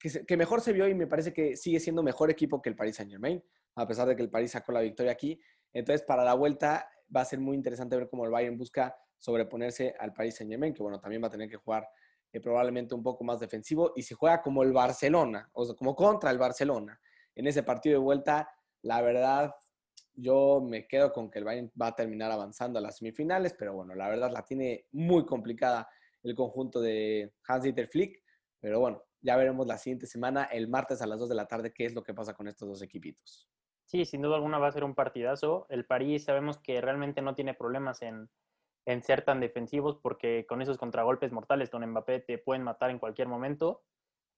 que, 0.00 0.26
que, 0.26 0.36
mejor 0.36 0.60
se 0.60 0.72
vio 0.72 0.88
y 0.88 0.94
me 0.94 1.06
parece 1.06 1.32
que 1.32 1.56
sigue 1.56 1.78
siendo 1.78 2.02
mejor 2.02 2.32
equipo 2.32 2.60
que 2.60 2.68
el 2.68 2.74
Paris 2.74 2.96
Saint 2.96 3.12
Germain, 3.12 3.40
a 3.76 3.86
pesar 3.86 4.08
de 4.08 4.16
que 4.16 4.22
el 4.22 4.30
París 4.30 4.50
sacó 4.50 4.72
la 4.72 4.80
victoria 4.80 5.12
aquí. 5.12 5.40
Entonces, 5.72 6.02
para 6.04 6.24
la 6.24 6.34
vuelta 6.34 6.90
va 7.14 7.20
a 7.20 7.24
ser 7.24 7.38
muy 7.38 7.56
interesante 7.56 7.94
ver 7.94 8.08
cómo 8.08 8.24
el 8.24 8.32
Bayern 8.32 8.58
busca 8.58 8.92
sobreponerse 9.18 9.94
al 10.00 10.12
Paris 10.12 10.34
Saint 10.34 10.50
Germain, 10.50 10.74
que 10.74 10.82
bueno, 10.82 10.98
también 10.98 11.22
va 11.22 11.28
a 11.28 11.30
tener 11.30 11.48
que 11.48 11.58
jugar 11.58 11.88
eh, 12.32 12.40
probablemente 12.40 12.92
un 12.92 13.04
poco 13.04 13.22
más 13.22 13.38
defensivo. 13.38 13.92
Y 13.94 14.02
si 14.02 14.14
juega 14.14 14.42
como 14.42 14.64
el 14.64 14.72
Barcelona, 14.72 15.48
o 15.52 15.64
sea, 15.64 15.76
como 15.76 15.94
contra 15.94 16.32
el 16.32 16.38
Barcelona, 16.38 17.00
en 17.34 17.46
ese 17.46 17.62
partido 17.62 17.94
de 17.94 18.04
vuelta, 18.04 18.50
la 18.82 19.00
verdad, 19.02 19.54
yo 20.14 20.60
me 20.60 20.86
quedo 20.86 21.12
con 21.12 21.30
que 21.30 21.38
el 21.38 21.44
Bayern 21.44 21.72
va 21.80 21.88
a 21.88 21.96
terminar 21.96 22.30
avanzando 22.30 22.78
a 22.78 22.82
las 22.82 22.98
semifinales, 22.98 23.54
pero 23.58 23.74
bueno, 23.74 23.94
la 23.94 24.08
verdad 24.08 24.30
la 24.32 24.44
tiene 24.44 24.86
muy 24.92 25.24
complicada 25.24 25.88
el 26.22 26.34
conjunto 26.34 26.80
de 26.80 27.32
Hans-Dieter 27.46 27.88
Flick, 27.88 28.22
pero 28.60 28.80
bueno, 28.80 29.02
ya 29.22 29.36
veremos 29.36 29.66
la 29.66 29.78
siguiente 29.78 30.06
semana, 30.06 30.44
el 30.44 30.68
martes 30.68 31.02
a 31.02 31.06
las 31.06 31.18
2 31.18 31.28
de 31.28 31.34
la 31.34 31.46
tarde, 31.46 31.72
qué 31.72 31.86
es 31.86 31.94
lo 31.94 32.02
que 32.02 32.14
pasa 32.14 32.34
con 32.34 32.48
estos 32.48 32.68
dos 32.68 32.82
equipitos. 32.82 33.48
Sí, 33.84 34.04
sin 34.04 34.22
duda 34.22 34.36
alguna 34.36 34.58
va 34.58 34.68
a 34.68 34.72
ser 34.72 34.84
un 34.84 34.94
partidazo. 34.94 35.66
El 35.68 35.84
París 35.84 36.24
sabemos 36.24 36.58
que 36.58 36.80
realmente 36.80 37.22
no 37.22 37.34
tiene 37.34 37.54
problemas 37.54 38.02
en, 38.02 38.30
en 38.86 39.02
ser 39.02 39.24
tan 39.24 39.40
defensivos 39.40 39.96
porque 39.96 40.46
con 40.48 40.62
esos 40.62 40.78
contragolpes 40.78 41.32
mortales 41.32 41.70
con 41.70 41.84
Mbappé 41.84 42.20
te 42.20 42.38
pueden 42.38 42.62
matar 42.62 42.90
en 42.90 42.98
cualquier 42.98 43.28
momento. 43.28 43.82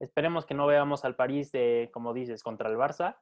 Esperemos 0.02 0.46
que 0.46 0.54
no 0.54 0.66
veamos 0.66 1.04
al 1.04 1.14
París 1.14 1.52
de, 1.52 1.88
como 1.92 2.12
dices, 2.12 2.42
contra 2.42 2.68
el 2.68 2.76
Barça 2.76 3.18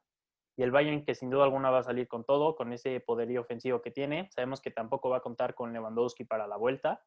y 0.57 0.63
el 0.63 0.71
Bayern 0.71 1.05
que 1.05 1.13
sin 1.13 1.29
duda 1.29 1.43
alguna 1.43 1.69
va 1.69 1.79
a 1.79 1.83
salir 1.83 2.07
con 2.07 2.23
todo, 2.23 2.55
con 2.55 2.73
ese 2.73 2.99
poderío 2.99 3.41
ofensivo 3.41 3.83
que 3.83 3.91
tiene. 3.91 4.31
Sabemos 4.31 4.61
que 4.61 4.71
tampoco 4.71 5.07
va 5.07 5.17
a 5.17 5.21
contar 5.21 5.53
con 5.53 5.73
Lewandowski 5.73 6.23
para 6.23 6.47
la 6.47 6.57
vuelta. 6.57 7.05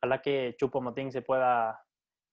Ojalá 0.00 0.22
que 0.22 0.56
Chupo 0.58 0.80
Motín 0.80 1.12
se 1.12 1.20
pueda 1.20 1.84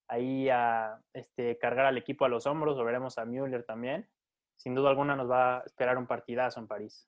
ahí 0.07 0.47
a, 0.47 0.97
este, 1.11 1.57
cargar 1.57 1.87
al 1.87 1.97
equipo 1.97 2.23
a 2.23 2.29
los 2.29 2.45
hombros, 2.45 2.77
o 2.77 2.85
veremos 2.85 3.17
a 3.17 3.25
Müller 3.25 3.65
también. 3.65 4.09
Sin 4.55 4.73
duda 4.73 4.91
alguna 4.91 5.17
nos 5.17 5.29
va 5.29 5.57
a 5.57 5.63
esperar 5.63 5.97
un 5.97 6.07
partidazo 6.07 6.61
en 6.61 6.67
París. 6.67 7.05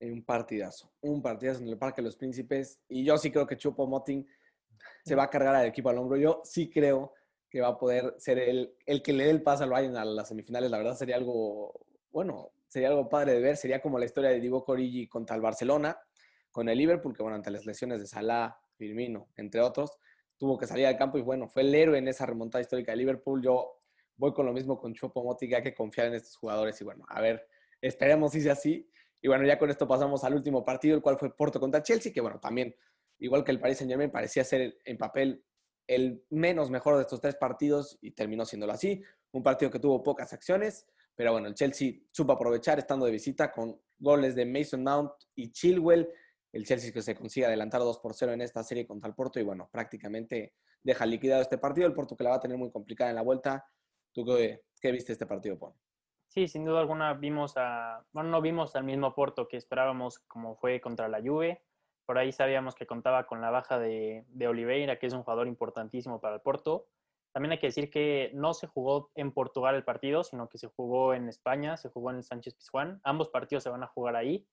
Un 0.00 0.24
partidazo, 0.24 0.90
un 1.02 1.20
partidazo 1.20 1.60
en 1.60 1.68
el 1.68 1.78
Parque 1.78 2.00
de 2.00 2.06
los 2.06 2.16
Príncipes. 2.16 2.80
Y 2.88 3.04
yo 3.04 3.18
sí 3.18 3.30
creo 3.30 3.46
que 3.46 3.58
Chupo 3.58 3.86
Motín 3.86 4.26
se 5.04 5.14
va 5.14 5.24
a 5.24 5.30
cargar 5.30 5.56
al 5.56 5.66
equipo 5.66 5.90
al 5.90 5.98
hombro. 5.98 6.16
Yo 6.16 6.40
sí 6.42 6.70
creo 6.70 7.12
que 7.52 7.60
va 7.60 7.68
a 7.68 7.78
poder 7.78 8.14
ser 8.16 8.38
el, 8.38 8.74
el 8.86 9.02
que 9.02 9.12
le 9.12 9.24
dé 9.24 9.30
el 9.30 9.42
paso 9.42 9.62
al 9.62 9.68
Bayern 9.68 9.94
a 9.98 10.06
las 10.06 10.28
semifinales. 10.28 10.70
La 10.70 10.78
verdad 10.78 10.96
sería 10.96 11.16
algo, 11.16 11.84
bueno, 12.10 12.50
sería 12.66 12.88
algo 12.88 13.10
padre 13.10 13.34
de 13.34 13.40
ver. 13.40 13.58
Sería 13.58 13.82
como 13.82 13.98
la 13.98 14.06
historia 14.06 14.30
de 14.30 14.40
Divo 14.40 14.64
Corigi 14.64 15.06
contra 15.06 15.36
el 15.36 15.42
Barcelona, 15.42 16.00
con 16.50 16.70
el 16.70 16.78
Liverpool, 16.78 17.14
que 17.14 17.22
bueno, 17.22 17.36
ante 17.36 17.50
las 17.50 17.66
lesiones 17.66 18.00
de 18.00 18.06
Salah, 18.06 18.56
Firmino, 18.78 19.28
entre 19.36 19.60
otros, 19.60 19.98
tuvo 20.38 20.56
que 20.56 20.66
salir 20.66 20.86
al 20.86 20.96
campo 20.96 21.18
y 21.18 21.20
bueno, 21.20 21.46
fue 21.46 21.60
el 21.60 21.74
héroe 21.74 21.98
en 21.98 22.08
esa 22.08 22.24
remontada 22.24 22.62
histórica 22.62 22.92
de 22.92 22.96
Liverpool. 22.96 23.42
Yo 23.42 23.82
voy 24.16 24.32
con 24.32 24.46
lo 24.46 24.54
mismo 24.54 24.78
con 24.78 24.94
Chopo 24.94 25.22
Motti, 25.22 25.52
hay 25.52 25.62
que 25.62 25.74
confiar 25.74 26.06
en 26.06 26.14
estos 26.14 26.36
jugadores 26.36 26.80
y 26.80 26.84
bueno, 26.84 27.04
a 27.06 27.20
ver, 27.20 27.46
esperemos 27.82 28.32
si 28.32 28.40
sea 28.40 28.54
así. 28.54 28.88
Y 29.20 29.28
bueno, 29.28 29.44
ya 29.44 29.58
con 29.58 29.68
esto 29.68 29.86
pasamos 29.86 30.24
al 30.24 30.34
último 30.34 30.64
partido, 30.64 30.96
el 30.96 31.02
cual 31.02 31.18
fue 31.18 31.36
Porto 31.36 31.60
contra 31.60 31.82
Chelsea, 31.82 32.14
que 32.14 32.22
bueno, 32.22 32.40
también, 32.40 32.74
igual 33.18 33.44
que 33.44 33.50
el 33.50 33.60
Paris 33.60 33.76
Saint 33.76 33.90
Germain, 33.90 34.10
parecía 34.10 34.42
ser 34.42 34.78
en 34.86 34.96
papel 34.96 35.44
el 35.86 36.24
menos 36.30 36.70
mejor 36.70 36.96
de 36.96 37.02
estos 37.02 37.20
tres 37.20 37.36
partidos 37.36 37.98
y 38.00 38.12
terminó 38.12 38.44
siéndolo 38.44 38.72
así. 38.72 39.02
Un 39.32 39.42
partido 39.42 39.70
que 39.70 39.78
tuvo 39.78 40.02
pocas 40.02 40.32
acciones, 40.32 40.86
pero 41.14 41.32
bueno, 41.32 41.48
el 41.48 41.54
Chelsea 41.54 41.94
supo 42.10 42.32
aprovechar 42.32 42.78
estando 42.78 43.06
de 43.06 43.12
visita 43.12 43.52
con 43.52 43.80
goles 43.98 44.34
de 44.34 44.46
Mason 44.46 44.82
Mount 44.82 45.12
y 45.34 45.50
Chilwell. 45.52 46.08
El 46.52 46.66
Chelsea 46.66 46.92
que 46.92 47.02
se 47.02 47.14
consigue 47.14 47.46
adelantar 47.46 47.80
2 47.80 47.98
por 47.98 48.14
0 48.14 48.32
en 48.32 48.42
esta 48.42 48.62
serie 48.62 48.86
contra 48.86 49.08
el 49.08 49.14
Porto 49.14 49.40
y 49.40 49.42
bueno, 49.42 49.68
prácticamente 49.72 50.54
deja 50.82 51.06
liquidado 51.06 51.42
este 51.42 51.58
partido. 51.58 51.86
El 51.86 51.94
Porto 51.94 52.16
que 52.16 52.24
la 52.24 52.30
va 52.30 52.36
a 52.36 52.40
tener 52.40 52.58
muy 52.58 52.70
complicada 52.70 53.10
en 53.10 53.16
la 53.16 53.22
vuelta. 53.22 53.66
¿Tú 54.12 54.24
qué, 54.24 54.62
qué 54.80 54.92
viste 54.92 55.12
este 55.12 55.26
partido, 55.26 55.58
Pon? 55.58 55.74
Sí, 56.28 56.48
sin 56.48 56.64
duda 56.64 56.80
alguna 56.80 57.12
vimos 57.14 57.54
a, 57.56 58.06
bueno, 58.12 58.30
no 58.30 58.40
vimos 58.40 58.74
al 58.74 58.84
mismo 58.84 59.14
Porto 59.14 59.48
que 59.48 59.58
esperábamos 59.58 60.18
como 60.20 60.56
fue 60.56 60.80
contra 60.80 61.08
la 61.08 61.20
Juve. 61.20 61.62
Por 62.06 62.18
ahí 62.18 62.32
sabíamos 62.32 62.74
que 62.74 62.86
contaba 62.86 63.26
con 63.26 63.40
la 63.40 63.50
baja 63.50 63.78
de, 63.78 64.24
Oliveira, 64.46 64.98
que 64.98 65.06
es 65.06 65.12
un 65.12 65.22
jugador 65.22 65.46
importantísimo 65.46 66.20
para 66.20 66.36
el 66.36 66.40
Porto. 66.40 66.86
También 67.32 67.52
hay 67.52 67.58
que 67.58 67.68
decir 67.68 67.90
que 67.90 68.30
no 68.34 68.52
se 68.54 68.66
jugó 68.66 69.10
en 69.14 69.32
Portugal 69.32 69.74
el 69.74 69.84
partido, 69.84 70.24
sino 70.24 70.48
que 70.48 70.58
se 70.58 70.68
jugó 70.68 71.14
en 71.14 71.28
España, 71.28 71.76
se 71.76 71.88
jugó 71.88 72.10
en 72.10 72.22
Sánchez 72.22 72.54
Pizjuán. 72.54 73.00
Ambos 73.04 73.30
partidos 73.30 73.62
se 73.62 73.70
van 73.70 73.82
a 73.82 73.86
jugar 73.86 74.16
ahí. 74.16 74.46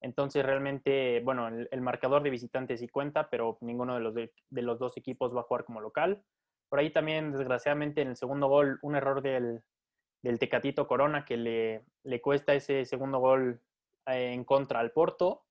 Entonces, 0.00 0.44
realmente, 0.44 1.20
bueno, 1.24 1.48
el, 1.48 1.80
marcador 1.80 2.22
de 2.22 2.30
visitantes 2.30 2.80
sí 2.80 2.88
cuenta, 2.88 3.30
pero 3.30 3.58
ninguno 3.60 3.94
de 3.94 4.00
los, 4.00 4.14
de, 4.14 4.32
los 4.50 4.78
dos 4.78 4.96
equipos 4.96 5.34
va 5.34 5.40
a 5.40 5.44
jugar 5.44 5.64
como 5.64 5.80
local. 5.80 6.22
Por 6.68 6.78
ahí 6.78 6.90
también, 6.90 7.32
desgraciadamente, 7.32 8.02
en 8.02 8.08
el 8.08 8.16
segundo 8.16 8.48
gol, 8.48 8.78
un 8.82 8.96
error 8.96 9.22
del, 9.22 9.62
del 10.22 10.38
Tecatito 10.38 10.86
Corona 10.86 11.24
que 11.24 11.36
le, 11.36 11.84
le 12.04 12.20
cuesta 12.20 12.54
ese 12.54 12.84
segundo 12.84 13.18
gol 13.18 13.60
eh, 14.06 14.32
en 14.32 14.44
contra 14.44 14.80
al 14.80 14.92
Porto 14.92 15.44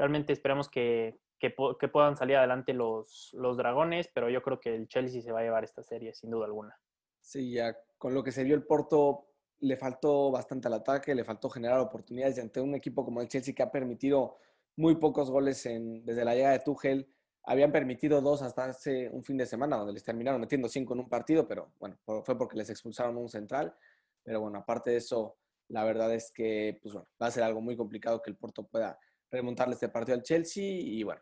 realmente 0.00 0.32
esperamos 0.32 0.70
que, 0.70 1.20
que, 1.38 1.50
puedan 1.50 2.16
salir 2.16 2.36
adelante 2.36 2.72
los, 2.72 3.34
los 3.34 3.58
dragones, 3.58 4.08
pero 4.14 4.30
yo 4.30 4.40
creo 4.40 4.58
que 4.58 4.74
el 4.74 4.88
Chelsea 4.88 5.20
se 5.20 5.30
va 5.30 5.40
a 5.40 5.42
llevar 5.42 5.62
esta 5.62 5.82
serie, 5.82 6.14
sin 6.14 6.30
duda 6.30 6.46
alguna. 6.46 6.74
Sí, 7.20 7.52
ya 7.52 7.76
con 7.98 8.14
lo 8.14 8.24
que 8.24 8.32
se 8.32 8.42
vio 8.42 8.54
el 8.54 8.64
Porto, 8.64 9.26
le 9.58 9.76
faltó 9.76 10.30
bastante 10.30 10.68
al 10.68 10.74
ataque, 10.74 11.14
le 11.14 11.22
faltó 11.22 11.50
generar 11.50 11.80
oportunidades 11.80 12.38
y 12.38 12.40
ante 12.40 12.62
un 12.62 12.74
equipo 12.74 13.04
como 13.04 13.20
el 13.20 13.28
Chelsea 13.28 13.54
que 13.54 13.62
ha 13.62 13.70
permitido 13.70 14.38
muy 14.74 14.96
pocos 14.96 15.30
goles 15.30 15.66
en, 15.66 16.02
desde 16.06 16.24
la 16.24 16.34
llegada 16.34 16.54
de 16.54 16.64
Tuchel. 16.64 17.06
Habían 17.44 17.72
permitido 17.72 18.22
dos 18.22 18.40
hasta 18.40 18.64
hace 18.64 19.10
un 19.10 19.22
fin 19.22 19.36
de 19.36 19.44
semana, 19.44 19.76
donde 19.76 19.92
les 19.92 20.02
terminaron 20.02 20.40
metiendo 20.40 20.66
cinco 20.66 20.94
en 20.94 21.00
un 21.00 21.10
partido, 21.10 21.46
pero 21.46 21.74
bueno, 21.78 21.98
fue 22.06 22.38
porque 22.38 22.56
les 22.56 22.70
expulsaron 22.70 23.18
un 23.18 23.28
central. 23.28 23.76
Pero 24.22 24.40
bueno, 24.40 24.60
aparte 24.60 24.92
de 24.92 24.96
eso, 24.96 25.36
la 25.68 25.84
verdad 25.84 26.14
es 26.14 26.32
que 26.32 26.78
pues 26.82 26.94
bueno, 26.94 27.06
va 27.22 27.26
a 27.26 27.30
ser 27.30 27.42
algo 27.42 27.60
muy 27.60 27.76
complicado 27.76 28.22
que 28.22 28.30
el 28.30 28.36
Porto 28.38 28.66
pueda 28.66 28.98
remontarle 29.30 29.74
este 29.74 29.88
partido 29.88 30.16
al 30.16 30.22
Chelsea 30.22 30.64
y 30.64 31.02
bueno, 31.02 31.20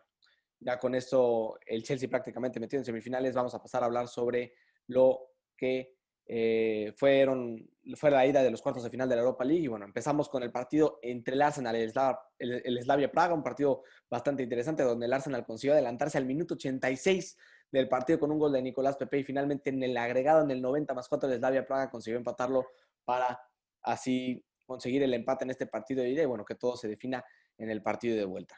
ya 0.59 0.77
con 0.77 0.95
eso 0.95 1.57
el 1.65 1.83
Chelsea 1.83 2.09
prácticamente 2.09 2.59
metido 2.59 2.81
en 2.81 2.85
semifinales, 2.85 3.33
vamos 3.33 3.53
a 3.55 3.61
pasar 3.61 3.83
a 3.83 3.85
hablar 3.85 4.07
sobre 4.07 4.53
lo 4.87 5.33
que 5.55 5.95
eh, 6.31 6.93
fueron, 6.95 7.67
fue 7.95 8.11
la 8.11 8.23
ida 8.25 8.43
de 8.43 8.51
los 8.51 8.61
cuartos 8.61 8.83
de 8.83 8.91
final 8.91 9.09
de 9.09 9.15
la 9.15 9.21
Europa 9.21 9.43
League 9.43 9.63
y 9.63 9.67
bueno, 9.67 9.85
empezamos 9.85 10.29
con 10.29 10.43
el 10.43 10.51
partido 10.51 10.99
entre 11.01 11.33
el 11.33 11.41
Arsenal 11.41 11.75
y 11.75 11.81
el, 11.81 12.83
Slavia 12.83 13.11
Praga, 13.11 13.33
un 13.33 13.41
partido 13.41 13.81
bastante 14.07 14.43
interesante 14.43 14.83
donde 14.83 15.07
el 15.07 15.13
Arsenal 15.13 15.43
consiguió 15.43 15.73
adelantarse 15.73 16.19
al 16.19 16.25
minuto 16.25 16.53
86 16.53 17.35
del 17.71 17.89
partido 17.89 18.19
con 18.19 18.31
un 18.31 18.37
gol 18.37 18.51
de 18.51 18.61
Nicolás 18.61 18.95
Pepe 18.97 19.19
y 19.19 19.23
finalmente 19.23 19.71
en 19.71 19.81
el 19.81 19.97
agregado 19.97 20.43
en 20.43 20.51
el 20.51 20.61
90 20.61 20.93
más 20.93 21.07
4 21.07 21.29
de 21.29 21.37
Slavia 21.37 21.65
Praga 21.65 21.89
consiguió 21.89 22.19
empatarlo 22.19 22.67
para 23.05 23.41
así 23.81 24.45
conseguir 24.67 25.01
el 25.01 25.15
empate 25.15 25.45
en 25.45 25.49
este 25.49 25.65
partido 25.65 26.03
de 26.03 26.09
ida 26.09 26.21
y 26.21 26.27
bueno, 26.27 26.45
que 26.45 26.53
todo 26.53 26.77
se 26.77 26.87
defina 26.87 27.25
en 27.59 27.69
el 27.69 27.83
partido 27.83 28.17
de 28.17 28.25
vuelta. 28.25 28.57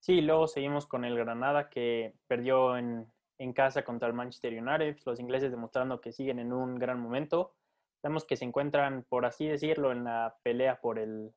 Sí, 0.00 0.20
luego 0.20 0.46
seguimos 0.46 0.86
con 0.86 1.04
el 1.04 1.18
Granada 1.18 1.68
que 1.68 2.14
perdió 2.26 2.76
en, 2.78 3.12
en 3.38 3.52
casa 3.52 3.84
contra 3.84 4.08
el 4.08 4.14
Manchester 4.14 4.54
United, 4.54 4.96
los 5.04 5.20
ingleses 5.20 5.50
demostrando 5.50 6.00
que 6.00 6.12
siguen 6.12 6.38
en 6.38 6.52
un 6.52 6.76
gran 6.76 7.00
momento. 7.00 7.54
Vemos 8.02 8.24
que 8.24 8.36
se 8.36 8.44
encuentran, 8.44 9.04
por 9.08 9.26
así 9.26 9.46
decirlo, 9.46 9.92
en 9.92 10.04
la 10.04 10.38
pelea 10.42 10.80
por 10.80 10.98
el, 10.98 11.34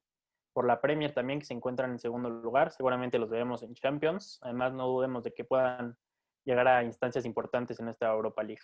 por 0.53 0.65
la 0.65 0.79
Premier 0.79 1.13
también, 1.13 1.39
que 1.39 1.45
se 1.45 1.53
encuentran 1.53 1.91
en 1.91 1.99
segundo 1.99 2.29
lugar. 2.29 2.71
Seguramente 2.71 3.17
los 3.17 3.29
veremos 3.29 3.63
en 3.63 3.73
Champions. 3.73 4.39
Además, 4.41 4.73
no 4.73 4.87
dudemos 4.87 5.23
de 5.23 5.33
que 5.33 5.43
puedan 5.43 5.97
llegar 6.45 6.67
a 6.67 6.83
instancias 6.83 7.25
importantes 7.25 7.79
en 7.79 7.87
esta 7.87 8.11
Europa 8.11 8.43
League. 8.43 8.61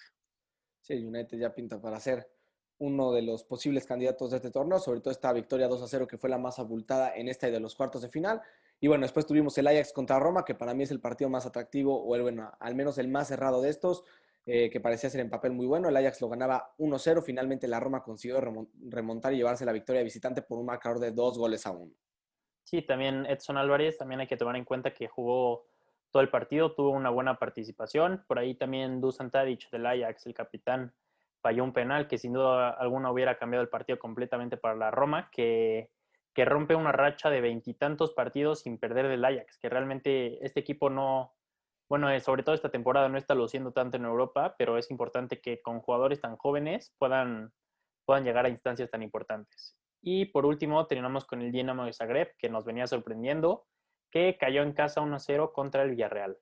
Sí, 0.82 1.06
United 1.06 1.38
ya 1.38 1.54
pinta 1.54 1.82
para 1.82 2.00
ser 2.00 2.27
uno 2.79 3.12
de 3.12 3.22
los 3.22 3.43
posibles 3.43 3.86
candidatos 3.86 4.31
de 4.31 4.38
este 4.38 4.51
torneo, 4.51 4.79
sobre 4.79 5.01
todo 5.01 5.12
esta 5.12 5.34
victoria 5.34 5.67
2 5.67 5.81
a 5.81 5.88
0 5.88 6.07
que 6.07 6.17
fue 6.17 6.29
la 6.29 6.38
más 6.38 6.60
abultada 6.60 7.15
en 7.15 7.27
esta 7.27 7.48
y 7.48 7.51
de 7.51 7.60
los 7.60 7.75
cuartos 7.75 8.01
de 8.01 8.10
final. 8.10 8.41
Y 8.79 8.88
bueno, 8.88 9.03
después 9.03 9.25
tuvimos 9.25 9.57
el 9.57 9.67
Ajax 9.67 9.91
contra 9.91 10.19
Roma, 10.19 10.46
que 10.46 10.53
para 10.53 10.74
mí 10.74 10.84
es 10.84 10.91
el 10.91 11.00
partido 11.00 11.29
más 11.29 11.46
atractivo, 11.46 12.03
o 12.03 12.15
el, 12.15 12.22
bueno, 12.22 12.51
al 12.60 12.75
menos 12.75 12.98
el 12.98 13.07
más 13.07 13.27
cerrado 13.27 13.62
de 13.62 13.69
estos, 13.69 14.03
eh, 14.46 14.69
que 14.69 14.79
parecía 14.79 15.10
ser 15.10 15.22
en 15.22 15.29
papel 15.29 15.51
muy 15.51 15.65
bueno. 15.65 15.89
El 15.89 15.98
Ajax 15.98 16.22
lo 16.22 16.29
ganaba 16.29 16.74
1-0, 16.77 17.24
finalmente 17.24 17.67
la 17.67 17.79
Roma 17.79 18.03
consiguió 18.03 18.39
remontar 18.89 19.34
y 19.34 19.38
llevarse 19.38 19.65
la 19.65 19.72
victoria 19.72 20.03
visitante 20.03 20.41
por 20.41 20.60
un 20.60 20.67
marcador 20.67 21.00
de 21.00 21.12
dos 21.12 21.38
goles 21.38 21.65
a 21.65 21.72
uno. 21.72 21.93
Sí, 22.63 22.81
también 22.81 23.25
Edson 23.25 23.57
Álvarez, 23.57 23.98
también 23.98 24.19
hay 24.22 24.27
que 24.27 24.38
tomar 24.38 24.55
en 24.55 24.65
cuenta 24.65 24.93
que 24.93 25.07
jugó 25.07 25.65
todo 26.12 26.22
el 26.22 26.29
partido, 26.29 26.74
tuvo 26.74 26.91
una 26.91 27.10
buena 27.10 27.39
participación. 27.39 28.24
Por 28.27 28.39
ahí 28.39 28.55
también 28.55 29.01
Dusan 29.01 29.31
Tadic 29.31 29.69
del 29.72 29.86
Ajax, 29.86 30.25
el 30.27 30.34
capitán, 30.34 30.93
falló 31.48 31.63
un 31.63 31.72
penal 31.72 32.10
que 32.10 32.18
sin 32.18 32.34
duda 32.34 32.72
alguna 32.72 33.10
hubiera 33.10 33.38
cambiado 33.38 33.63
el 33.63 33.70
partido 33.70 33.98
completamente 33.98 34.58
para 34.58 34.75
la 34.75 34.92
Roma, 34.92 35.30
que, 35.32 35.89
rompe 36.36 36.75
una 36.75 36.92
racha 36.92 37.30
de 37.30 37.39
veintitantos 37.39 38.12
partidos 38.12 38.60
sin 38.60 38.77
perder 38.77 39.08
del 39.08 39.24
Ajax, 39.24 39.58
que 39.58 39.70
realmente 39.70 40.46
este 40.46 40.60
equipo 40.60 40.89
no, 40.89 41.34
bueno, 41.89 42.12
eh, 42.12 42.20
sobre 42.20 42.44
todo 42.44 42.54
esta 42.54 42.70
temporada 42.70 43.08
no 43.08 43.18
está 43.18 43.34
luciendo 43.34 43.72
tanto 43.72 43.96
en 43.96 44.04
Europa, 44.04 44.56
pero 44.58 44.77
es 44.77 44.92
importante 44.92 45.39
que 45.39 45.62
con 45.62 45.80
jugadores 45.80 46.20
tan 46.20 46.36
jóvenes 46.36 46.94
puedan, 47.00 47.54
puedan 48.06 48.25
llegar 48.25 48.46
a 48.46 48.50
instancias 48.50 48.92
tan 48.92 49.01
importantes. 49.01 49.77
Y 50.01 50.25
por 50.25 50.46
último, 50.46 50.86
terminamos 50.86 51.25
con 51.25 51.42
el 51.42 51.54
Dinamo 51.54 51.86
de 51.86 51.94
Zagreb, 51.94 52.36
que 52.38 52.50
nos 52.50 52.66
venía 52.66 52.88
sorprendiendo, 52.88 53.66
que 54.12 54.38
cayó 54.38 54.63
en 54.63 54.74
casa 54.74 55.01
1-0 55.01 55.54
contra 55.54 55.84
el 55.84 55.92
Villarreal. 55.92 56.38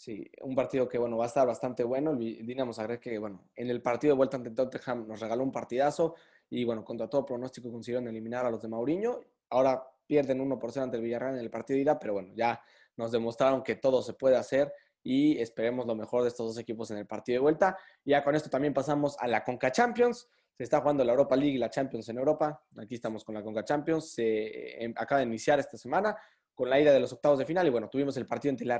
Sí, 0.00 0.24
un 0.40 0.54
partido 0.54 0.88
que, 0.88 0.96
bueno, 0.96 1.18
va 1.18 1.24
a 1.24 1.26
estar 1.26 1.46
bastante 1.46 1.84
bueno. 1.84 2.12
El 2.12 2.46
Dinamo 2.46 2.72
Zagreb 2.72 3.00
que, 3.00 3.18
bueno, 3.18 3.44
en 3.54 3.68
el 3.68 3.82
partido 3.82 4.14
de 4.14 4.16
vuelta 4.16 4.38
ante 4.38 4.50
Tottenham 4.50 5.06
nos 5.06 5.20
regaló 5.20 5.44
un 5.44 5.52
partidazo 5.52 6.14
y, 6.48 6.64
bueno, 6.64 6.82
contra 6.82 7.06
todo 7.06 7.26
pronóstico 7.26 7.70
consiguieron 7.70 8.08
eliminar 8.08 8.46
a 8.46 8.50
los 8.50 8.62
de 8.62 8.68
Mauriño. 8.68 9.20
Ahora 9.50 9.86
pierden 10.06 10.40
1 10.40 10.58
por 10.58 10.72
0 10.72 10.84
ante 10.84 10.96
el 10.96 11.02
Villarreal 11.02 11.34
en 11.34 11.40
el 11.40 11.50
partido 11.50 11.76
de 11.76 11.82
ida, 11.82 11.98
pero 11.98 12.14
bueno, 12.14 12.32
ya 12.34 12.62
nos 12.96 13.12
demostraron 13.12 13.62
que 13.62 13.76
todo 13.76 14.00
se 14.00 14.14
puede 14.14 14.38
hacer 14.38 14.72
y 15.02 15.38
esperemos 15.38 15.86
lo 15.86 15.94
mejor 15.94 16.22
de 16.22 16.28
estos 16.28 16.46
dos 16.46 16.56
equipos 16.56 16.90
en 16.90 16.96
el 16.96 17.06
partido 17.06 17.36
de 17.36 17.40
vuelta. 17.40 17.76
Ya 18.02 18.24
con 18.24 18.34
esto 18.34 18.48
también 18.48 18.72
pasamos 18.72 19.18
a 19.20 19.28
la 19.28 19.44
Conca 19.44 19.70
Champions. 19.70 20.30
Se 20.56 20.64
está 20.64 20.80
jugando 20.80 21.04
la 21.04 21.12
Europa 21.12 21.36
League 21.36 21.56
y 21.56 21.58
la 21.58 21.68
Champions 21.68 22.08
en 22.08 22.16
Europa. 22.16 22.64
Aquí 22.78 22.94
estamos 22.94 23.22
con 23.22 23.34
la 23.34 23.42
Conca 23.42 23.64
Champions. 23.64 24.12
Se 24.12 24.82
em, 24.82 24.94
acaba 24.96 25.18
de 25.20 25.26
iniciar 25.26 25.58
esta 25.58 25.76
semana 25.76 26.16
con 26.54 26.70
la 26.70 26.80
ida 26.80 26.90
de 26.90 27.00
los 27.00 27.12
octavos 27.12 27.38
de 27.38 27.44
final 27.44 27.66
y 27.66 27.70
bueno, 27.70 27.90
tuvimos 27.90 28.16
el 28.16 28.24
partido 28.24 28.50
entre 28.50 28.64
el 28.64 28.70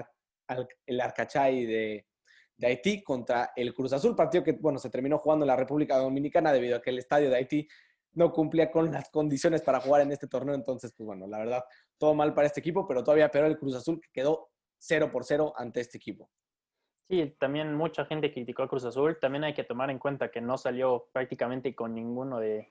el 0.86 1.00
Arcachay 1.00 1.66
de, 1.66 2.06
de, 2.56 2.66
Haití 2.66 3.02
contra 3.02 3.52
el 3.56 3.74
Cruz 3.74 3.92
Azul, 3.92 4.14
partido 4.14 4.44
que, 4.44 4.52
bueno, 4.52 4.78
se 4.78 4.90
terminó 4.90 5.18
jugando 5.18 5.44
en 5.44 5.48
la 5.48 5.56
República 5.56 5.96
Dominicana 5.96 6.52
debido 6.52 6.76
a 6.76 6.82
que 6.82 6.90
el 6.90 6.98
estadio 6.98 7.30
de 7.30 7.36
Haití 7.36 7.68
no 8.12 8.32
cumplía 8.32 8.70
con 8.70 8.90
las 8.90 9.10
condiciones 9.10 9.62
para 9.62 9.80
jugar 9.80 10.02
en 10.02 10.12
este 10.12 10.26
torneo. 10.26 10.54
Entonces, 10.54 10.92
pues 10.96 11.06
bueno, 11.06 11.26
la 11.26 11.38
verdad, 11.38 11.64
todo 11.98 12.14
mal 12.14 12.34
para 12.34 12.46
este 12.46 12.60
equipo, 12.60 12.86
pero 12.86 13.04
todavía 13.04 13.30
peor 13.30 13.46
el 13.46 13.58
Cruz 13.58 13.74
Azul 13.76 14.00
que 14.00 14.08
quedó 14.12 14.50
0 14.78 15.10
por 15.12 15.24
0 15.24 15.52
ante 15.56 15.80
este 15.80 15.98
equipo. 15.98 16.30
Sí, 17.08 17.36
también 17.38 17.74
mucha 17.74 18.04
gente 18.04 18.32
criticó 18.32 18.62
a 18.62 18.68
Cruz 18.68 18.84
Azul. 18.84 19.18
También 19.20 19.44
hay 19.44 19.54
que 19.54 19.64
tomar 19.64 19.90
en 19.90 19.98
cuenta 19.98 20.30
que 20.30 20.40
no 20.40 20.56
salió 20.56 21.08
prácticamente 21.12 21.74
con 21.74 21.94
ninguno 21.94 22.38
de, 22.38 22.68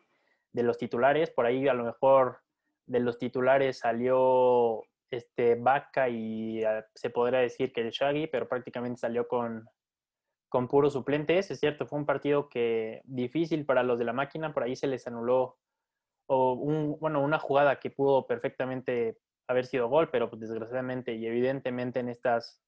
de 0.54 0.64
los 0.64 0.78
titulares. 0.78 1.30
Por 1.30 1.46
ahí 1.46 1.68
a 1.68 1.74
lo 1.74 1.84
mejor 1.84 2.40
de 2.86 3.00
los 3.02 3.18
titulares 3.18 3.80
salió 3.80 4.84
este, 5.12 5.56
Vaca 5.56 6.10
y 6.10 6.64
ah, 6.64 6.86
se 6.96 7.10
podría 7.10 7.40
decir 7.40 7.72
que 7.72 7.82
el 7.82 7.92
Shaggy, 7.92 8.28
pero 8.28 8.48
prácticamente 8.48 9.00
salió 9.00 9.28
con, 9.28 9.66
con 10.50 10.68
puros 10.68 10.94
suplentes. 10.94 11.52
Es 11.52 11.60
cierto, 11.60 11.86
fue 11.86 12.00
un 12.00 12.06
partido 12.06 12.50
que 12.50 13.02
difícil 13.06 13.66
para 13.66 13.84
los 13.84 14.00
de 14.00 14.06
la 14.06 14.14
máquina, 14.14 14.54
por 14.54 14.64
ahí 14.64 14.76
se 14.76 14.88
les 14.88 15.08
anuló 15.08 15.58
o 16.32 16.56
bueno, 17.00 17.24
una 17.24 17.40
jugada 17.40 17.80
que 17.80 17.90
pudo 17.90 18.28
perfectamente 18.28 19.18
haber 19.48 19.66
sido 19.66 19.90
gol, 19.90 20.10
pero 20.12 20.30
pues, 20.30 20.40
desgraciadamente 20.42 21.16
y 21.16 21.26
evidentemente 21.26 22.00
en 22.00 22.10
estas 22.10 22.62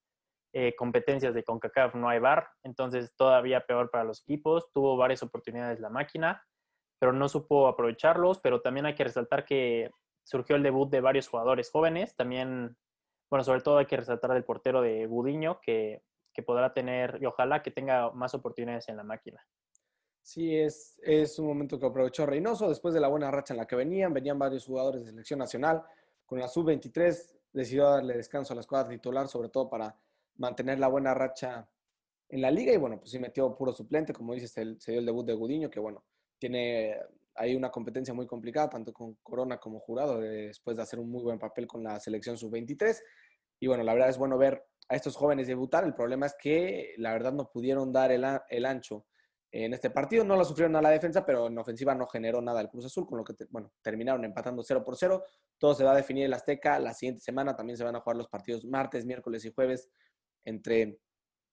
eh, 0.53 0.75
competencias 0.75 1.33
de 1.35 1.43
CONCACAF 1.43 1.93
no 1.95 2.09
hay 2.09 2.19
VAR, 2.19 2.47
entonces 2.63 3.15
todavía 3.15 3.65
peor 3.65 3.91
para 3.91 4.03
los 4.03 4.23
equipos. 4.23 4.71
Tuvo 4.73 4.97
varias 4.97 5.21
oportunidades 5.21 5.79
la 5.79 5.89
máquina, 5.89 6.43
pero 6.99 7.13
no 7.13 7.29
supo 7.29 7.67
aprovecharlos, 7.67 8.39
pero 8.39 8.61
también 8.61 8.87
hay 8.87 8.95
que 8.95 9.03
resaltar 9.03 9.45
que 9.45 9.91
surgió 10.23 10.55
el 10.55 10.63
debut 10.63 10.89
de 10.89 11.01
varios 11.01 11.27
jugadores 11.27 11.69
jóvenes. 11.69 12.15
También, 12.15 12.77
bueno, 13.29 13.43
sobre 13.43 13.61
todo 13.61 13.77
hay 13.77 13.85
que 13.85 13.97
resaltar 13.97 14.33
del 14.33 14.43
portero 14.43 14.81
de 14.81 15.05
Gudiño, 15.05 15.59
que, 15.61 16.03
que 16.33 16.43
podrá 16.43 16.73
tener, 16.73 17.19
y 17.21 17.25
ojalá 17.25 17.61
que 17.61 17.71
tenga 17.71 18.11
más 18.11 18.33
oportunidades 18.33 18.87
en 18.89 18.97
la 18.97 19.03
máquina. 19.03 19.45
Sí, 20.23 20.55
es, 20.55 20.99
es 21.03 21.39
un 21.39 21.47
momento 21.47 21.79
que 21.79 21.85
aprovechó 21.85 22.25
Reynoso 22.25 22.69
después 22.69 22.93
de 22.93 22.99
la 22.99 23.07
buena 23.07 23.31
racha 23.31 23.53
en 23.53 23.57
la 23.57 23.65
que 23.65 23.75
venían. 23.75 24.13
Venían 24.13 24.37
varios 24.37 24.65
jugadores 24.65 25.01
de 25.01 25.09
selección 25.09 25.39
nacional. 25.39 25.83
Con 26.25 26.39
la 26.39 26.47
sub-23 26.47 27.39
decidió 27.51 27.89
darle 27.89 28.15
descanso 28.15 28.53
a 28.53 28.55
la 28.55 28.61
escuadra 28.61 28.89
titular, 28.89 29.27
sobre 29.27 29.49
todo 29.49 29.69
para 29.69 29.95
mantener 30.37 30.79
la 30.79 30.87
buena 30.87 31.13
racha 31.13 31.67
en 32.29 32.41
la 32.41 32.51
liga. 32.51 32.71
Y 32.71 32.77
bueno, 32.77 32.99
pues 32.99 33.11
sí 33.11 33.19
metió 33.19 33.55
puro 33.55 33.73
suplente. 33.73 34.13
Como 34.13 34.33
dices, 34.33 34.51
se, 34.51 34.91
dio 34.91 34.99
el 34.99 35.05
debut 35.05 35.25
de 35.25 35.33
Gudiño, 35.33 35.69
que 35.69 35.79
bueno, 35.79 36.03
tiene 36.37 36.97
hay 37.35 37.55
una 37.55 37.69
competencia 37.69 38.13
muy 38.13 38.27
complicada, 38.27 38.69
tanto 38.69 38.93
con 38.93 39.15
Corona 39.23 39.57
como 39.57 39.79
Jurado, 39.79 40.19
después 40.19 40.75
de 40.75 40.83
hacer 40.83 40.99
un 40.99 41.09
muy 41.09 41.23
buen 41.23 41.39
papel 41.39 41.67
con 41.67 41.83
la 41.83 41.99
selección 41.99 42.37
sub-23. 42.37 42.97
Y 43.59 43.67
bueno, 43.67 43.83
la 43.83 43.93
verdad 43.93 44.09
es 44.09 44.17
bueno 44.17 44.37
ver 44.37 44.65
a 44.89 44.95
estos 44.95 45.15
jóvenes 45.15 45.47
debutar. 45.47 45.83
El 45.83 45.93
problema 45.93 46.25
es 46.25 46.35
que 46.39 46.93
la 46.97 47.13
verdad 47.13 47.31
no 47.31 47.49
pudieron 47.49 47.91
dar 47.91 48.11
el, 48.11 48.25
el 48.49 48.65
ancho 48.65 49.05
en 49.51 49.73
este 49.73 49.89
partido. 49.89 50.23
No 50.23 50.35
lo 50.35 50.43
sufrieron 50.43 50.75
a 50.75 50.81
la 50.81 50.89
defensa, 50.89 51.25
pero 51.25 51.47
en 51.47 51.57
ofensiva 51.57 51.95
no 51.95 52.07
generó 52.07 52.41
nada 52.41 52.61
el 52.61 52.69
Cruz 52.69 52.85
Azul, 52.85 53.05
con 53.05 53.19
lo 53.19 53.23
que, 53.23 53.33
bueno, 53.49 53.71
terminaron 53.81 54.25
empatando 54.25 54.63
0 54.63 54.83
por 54.83 54.97
0. 54.97 55.23
Todo 55.57 55.73
se 55.73 55.83
va 55.83 55.91
a 55.91 55.95
definir 55.95 56.25
el 56.25 56.33
Azteca 56.33 56.79
la 56.79 56.93
siguiente 56.93 57.21
semana. 57.21 57.55
También 57.55 57.77
se 57.77 57.83
van 57.83 57.95
a 57.95 58.01
jugar 58.01 58.17
los 58.17 58.27
partidos 58.27 58.65
martes, 58.65 59.05
miércoles 59.05 59.45
y 59.45 59.53
jueves 59.53 59.89
entre, 60.43 60.99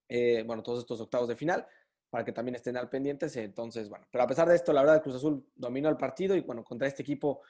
eh, 0.08 0.42
bueno, 0.44 0.62
todos 0.62 0.80
estos 0.80 1.00
octavos 1.00 1.28
de 1.28 1.36
final 1.36 1.66
para 2.10 2.24
que 2.24 2.32
también 2.32 2.54
estén 2.54 2.76
al 2.76 2.88
pendientes. 2.88 3.36
Entonces, 3.36 3.88
bueno, 3.88 4.06
pero 4.10 4.24
a 4.24 4.26
pesar 4.26 4.48
de 4.48 4.54
esto, 4.54 4.72
la 4.72 4.82
verdad, 4.82 5.02
Cruz 5.02 5.16
Azul 5.16 5.46
dominó 5.54 5.88
el 5.88 5.96
partido 5.96 6.34
y 6.36 6.40
bueno, 6.40 6.64
contra 6.64 6.88
este 6.88 7.02
equipo 7.02 7.42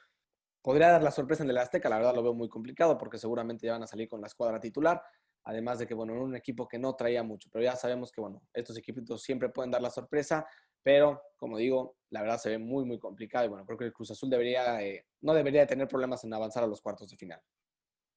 podría 0.61 0.89
dar 0.89 1.03
la 1.03 1.11
sorpresa 1.11 1.43
en 1.43 1.49
el 1.49 1.57
Azteca. 1.57 1.89
La 1.89 1.97
verdad 1.97 2.15
lo 2.15 2.23
veo 2.23 2.33
muy 2.33 2.49
complicado 2.49 2.97
porque 2.97 3.17
seguramente 3.17 3.65
ya 3.65 3.73
van 3.73 3.83
a 3.83 3.87
salir 3.87 4.07
con 4.07 4.21
la 4.21 4.27
escuadra 4.27 4.59
titular. 4.59 5.01
Además 5.43 5.79
de 5.79 5.87
que, 5.87 5.93
bueno, 5.93 6.13
era 6.13 6.21
un 6.21 6.35
equipo 6.35 6.67
que 6.67 6.77
no 6.77 6.95
traía 6.95 7.23
mucho, 7.23 7.49
pero 7.51 7.63
ya 7.63 7.75
sabemos 7.75 8.11
que, 8.11 8.21
bueno, 8.21 8.41
estos 8.53 8.77
equipos 8.77 9.23
siempre 9.23 9.49
pueden 9.49 9.71
dar 9.71 9.81
la 9.81 9.89
sorpresa, 9.89 10.45
pero 10.83 11.21
como 11.37 11.57
digo, 11.57 11.95
la 12.09 12.21
verdad 12.21 12.37
se 12.37 12.49
ve 12.49 12.57
muy, 12.57 12.85
muy 12.85 12.99
complicado 12.99 13.45
y 13.45 13.47
bueno, 13.47 13.65
creo 13.65 13.77
que 13.77 13.85
el 13.85 13.93
Cruz 13.93 14.11
Azul 14.11 14.29
debería, 14.29 14.81
eh, 14.81 15.05
no 15.21 15.33
debería 15.33 15.65
tener 15.65 15.87
problemas 15.87 16.23
en 16.23 16.33
avanzar 16.33 16.63
a 16.63 16.67
los 16.67 16.81
cuartos 16.81 17.09
de 17.09 17.17
final. 17.17 17.41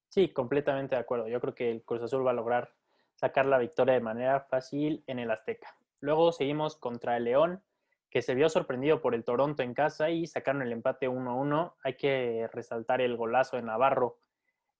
Sí, 0.09 0.33
completamente 0.33 0.95
de 0.95 1.01
acuerdo. 1.01 1.29
Yo 1.29 1.41
creo 1.41 1.55
que 1.55 1.71
el 1.71 1.85
Cruz 1.85 2.03
Azul 2.03 2.27
va 2.27 2.33
a 2.33 2.35
lograr 2.35 2.75
sacar 3.15 3.47
la 3.47 3.59
victoria 3.59 3.95
de 3.95 4.01
manera 4.01 4.41
fácil 4.41 5.03
en 5.07 5.19
el 5.21 5.31
Azteca. 5.31 5.75
Luego 6.03 6.33
seguimos 6.33 6.77
contra 6.77 7.17
el 7.17 7.25
León, 7.25 7.63
que 8.11 8.23
se 8.23 8.35
vio 8.35 8.49
sorprendido 8.49 9.01
por 9.01 9.15
el 9.15 9.25
Toronto 9.25 9.63
en 9.63 9.73
casa 9.73 10.11
y 10.11 10.27
sacaron 10.27 10.61
el 10.63 10.73
empate 10.73 11.09
1-1. 11.09 11.75
Hay 11.85 11.97
que 11.97 12.49
resaltar 12.53 13.01
el 13.01 13.17
golazo 13.17 13.57
de 13.57 13.63
Navarro 13.63 14.19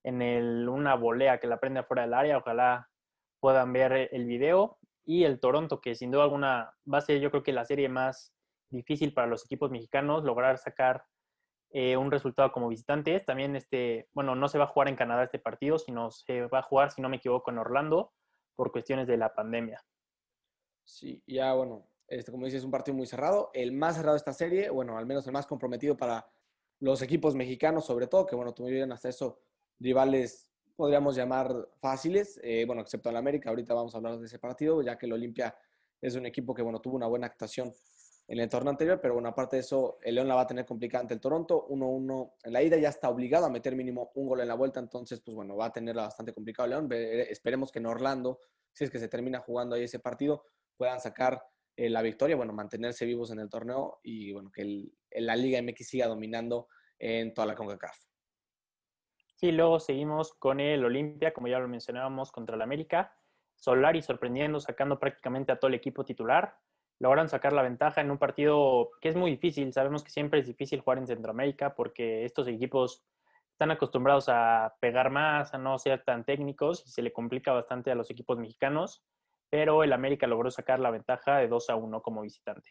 en 0.03 0.21
el, 0.21 0.69
una 0.69 0.97
volea 0.97 1.39
que 1.39 1.47
la 1.47 1.61
prende 1.61 1.79
afuera 1.79 2.03
del 2.03 2.15
área. 2.15 2.39
Ojalá 2.39 2.91
puedan 3.39 3.73
ver 3.73 4.09
el 4.11 4.27
video. 4.27 4.79
Y 5.05 5.23
el 5.23 5.39
Toronto, 5.39 5.81
que 5.81 5.95
sin 5.95 6.11
duda 6.11 6.25
alguna 6.25 6.75
va 6.93 6.99
a 6.99 7.03
ser 7.03 7.21
yo 7.21 7.31
creo 7.31 7.45
que 7.45 7.53
la 7.53 7.65
serie 7.65 7.89
más 7.89 8.35
difícil 8.69 9.15
para 9.15 9.29
los 9.29 9.45
equipos 9.45 9.71
mexicanos, 9.71 10.25
lograr 10.25 10.59
sacar 10.59 11.05
eh, 11.71 11.97
un 11.97 12.11
resultado 12.11 12.51
como 12.51 12.69
visitantes. 12.69 13.25
También, 13.25 13.55
este, 13.55 14.09
bueno, 14.13 14.35
no 14.35 14.49
se 14.49 14.59
va 14.59 14.65
a 14.65 14.69
jugar 14.69 14.89
en 14.89 14.97
Canadá 14.97 15.23
este 15.23 15.39
partido, 15.39 15.79
sino 15.79 16.11
se 16.11 16.49
va 16.49 16.59
a 16.59 16.63
jugar, 16.63 16.91
si 16.91 17.01
no 17.01 17.09
me 17.09 17.19
equivoco, 17.19 17.53
en 17.53 17.59
Orlando 17.59 18.13
por 18.57 18.73
cuestiones 18.73 19.07
de 19.07 19.17
la 19.17 19.35
pandemia. 19.35 19.81
Sí, 20.85 21.23
ya 21.27 21.55
bueno, 21.55 21.89
este, 22.09 22.31
como 22.31 22.45
dices, 22.45 22.59
es 22.59 22.65
un 22.65 22.71
partido 22.71 22.97
muy 22.97 23.07
cerrado. 23.07 23.51
El 23.55 23.73
más 23.73 23.97
cerrado 23.97 24.15
de 24.15 24.19
esta 24.19 24.33
serie, 24.33 24.71
bueno, 24.71 24.99
al 24.99 25.07
menos 25.07 25.27
el 25.27 25.33
más 25.33 25.47
comprometido 25.47 25.97
para 25.97 26.27
los 26.81 27.01
equipos 27.03 27.35
mexicanos, 27.35 27.87
sobre 27.87 28.07
todo, 28.07 28.27
que 28.27 28.35
bueno, 28.35 28.53
tuvieron 28.53 28.93
hasta 28.93 29.09
eso 29.09 29.41
rivales 29.79 30.53
podríamos 30.77 31.15
llamar 31.15 31.69
fáciles, 31.81 32.41
eh, 32.43 32.65
bueno, 32.67 32.83
excepto 32.83 33.11
en 33.11 33.17
América, 33.17 33.51
ahorita 33.51 33.75
vamos 33.75 33.95
a 33.95 33.99
hablar 33.99 34.19
de 34.19 34.27
ese 34.27 34.39
partido, 34.39 34.83
ya 34.83 34.97
que 34.97 35.07
el 35.07 35.13
Olimpia 35.13 35.55
es 36.01 36.15
un 36.17 36.27
equipo 36.27 36.55
que, 36.55 36.63
bueno, 36.63 36.81
tuvo 36.81 36.97
una 36.97 37.07
buena 37.07 37.27
actuación 37.27 37.73
en 38.27 38.39
el 38.41 38.49
torneo 38.49 38.71
anterior, 38.71 38.99
pero 39.01 39.15
bueno, 39.15 39.29
aparte 39.29 39.57
de 39.57 39.61
eso, 39.61 39.99
el 40.03 40.15
León 40.15 40.29
la 40.29 40.35
va 40.35 40.43
a 40.43 40.47
tener 40.47 40.65
complicada 40.65 41.03
ante 41.03 41.15
el 41.15 41.21
Toronto, 41.21 41.67
1-1 41.69 42.35
en 42.43 42.53
la 42.53 42.63
ida, 42.63 42.77
ya 42.79 42.89
está 42.89 43.11
obligado 43.11 43.47
a 43.47 43.51
meter 43.51 43.77
mínimo 43.77 44.11
un 44.15 44.27
gol 44.27 44.41
en 44.41 44.49
la 44.49 44.55
vuelta, 44.55 44.81
entonces, 44.81 45.21
pues 45.21 45.35
bueno, 45.35 45.57
va 45.57 45.67
a 45.67 45.73
tenerla 45.73 46.03
bastante 46.03 46.33
complicado 46.33 46.65
el 46.67 46.71
León, 46.71 46.89
esperemos 46.93 47.71
que 47.71 47.79
en 47.79 47.87
Orlando, 47.87 48.41
si 48.73 48.85
es 48.85 48.91
que 48.91 48.99
se 48.99 49.09
termina 49.09 49.41
jugando 49.41 49.77
ahí 49.77 49.85
ese 49.85 49.99
partido, 49.99 50.45
puedan 50.77 51.01
sacar 51.01 51.43
eh, 51.77 51.89
la 51.89 52.03
victoria, 52.03 52.37
bueno, 52.37 52.53
mantenerse 52.53 53.07
vivos 53.07 53.31
en 53.31 53.41
el 53.41 53.49
torneo 53.49 54.01
y 54.03 54.33
bueno, 54.33 54.51
que 54.53 54.91
la 55.17 55.37
Liga 55.37 55.61
MX 55.63 55.89
siga 55.89 56.07
dominando 56.07 56.69
en 56.99 57.33
toda 57.35 57.47
la 57.47 57.55
CONCACAF. 57.55 57.97
Sí, 59.35 59.51
luego 59.51 59.81
seguimos 59.81 60.35
con 60.35 60.61
el 60.61 60.85
Olimpia, 60.85 61.33
como 61.33 61.49
ya 61.49 61.59
lo 61.59 61.67
mencionábamos, 61.67 62.31
contra 62.31 62.55
el 62.55 62.63
América. 62.63 63.13
Solari 63.57 64.03
sorprendiendo, 64.03 64.61
sacando 64.61 64.99
prácticamente 64.99 65.51
a 65.51 65.59
todo 65.59 65.69
el 65.69 65.75
equipo 65.75 66.05
titular. 66.05 66.57
Logran 67.01 67.29
sacar 67.29 67.53
la 67.53 67.63
ventaja 67.63 68.01
en 68.01 68.11
un 68.11 68.19
partido 68.19 68.91
que 69.01 69.09
es 69.09 69.17
muy 69.17 69.33
difícil. 69.33 69.73
Sabemos 69.73 70.05
que 70.05 70.11
siempre 70.11 70.41
es 70.41 70.47
difícil 70.47 70.81
jugar 70.81 70.99
en 70.99 71.07
Centroamérica 71.07 71.75
porque 71.75 72.25
estos 72.25 72.47
equipos 72.47 73.05
están 73.51 73.71
acostumbrados 73.71 74.29
a 74.29 74.77
pegar 74.81 75.11
más, 75.11 75.55
a 75.55 75.59
no 75.59 75.79
ser 75.79 76.05
tan 76.05 76.25
técnicos 76.25 76.85
y 76.87 76.91
se 76.91 77.03
le 77.03 77.13
complica 77.13 77.53
bastante 77.53 77.91
a 77.91 77.95
los 77.95 78.11
equipos 78.11 78.39
mexicanos. 78.39 79.05
Pero 79.53 79.85
el 79.85 79.93
América 79.93 80.27
logró 80.27 80.51
sacar 80.51 80.81
la 80.81 80.91
ventaja 80.91 81.37
de 81.37 81.47
2 81.47 81.69
a 81.69 81.77
1 81.77 82.01
como 82.01 82.23
visitante. 82.23 82.71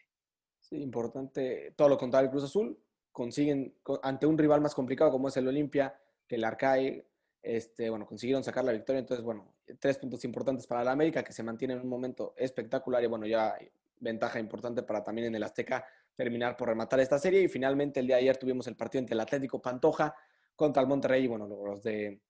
Sí, 0.58 0.82
importante. 0.82 1.74
Todo 1.76 1.90
lo 1.90 1.96
contrario, 1.96 2.26
el 2.26 2.32
Cruz 2.32 2.42
Azul 2.42 2.76
consiguen 3.12 3.76
ante 4.02 4.26
un 4.26 4.36
rival 4.36 4.60
más 4.60 4.74
complicado 4.74 5.12
como 5.12 5.28
es 5.28 5.36
el 5.36 5.46
Olimpia 5.46 5.96
que 6.26 6.34
el 6.34 6.42
Arcai, 6.42 7.06
este, 7.40 7.88
bueno, 7.88 8.04
consiguieron 8.04 8.42
sacar 8.42 8.64
la 8.64 8.72
victoria. 8.72 8.98
Entonces, 8.98 9.24
bueno, 9.24 9.54
tres 9.78 9.96
puntos 9.96 10.24
importantes 10.24 10.66
para 10.66 10.82
la 10.82 10.90
América, 10.90 11.22
que 11.22 11.32
se 11.32 11.44
mantiene 11.44 11.74
en 11.74 11.82
un 11.82 11.88
momento 11.88 12.34
espectacular 12.36 13.00
y, 13.04 13.06
bueno, 13.06 13.28
ya 13.28 13.56
ventaja 14.00 14.40
importante 14.40 14.82
para 14.82 15.04
también 15.04 15.28
en 15.28 15.36
el 15.36 15.44
Azteca 15.44 15.86
terminar 16.16 16.56
por 16.56 16.66
rematar 16.66 16.98
esta 16.98 17.16
serie. 17.20 17.42
Y 17.42 17.48
finalmente, 17.48 18.00
el 18.00 18.08
día 18.08 18.16
de 18.16 18.22
ayer 18.22 18.36
tuvimos 18.38 18.66
el 18.66 18.74
partido 18.74 18.98
entre 19.02 19.14
el 19.14 19.20
Atlético 19.20 19.62
Pantoja 19.62 20.16
contra 20.56 20.82
el 20.82 20.88
Monterrey. 20.88 21.26
Y, 21.26 21.28
bueno, 21.28 21.46
los 21.46 21.80
de 21.84 22.20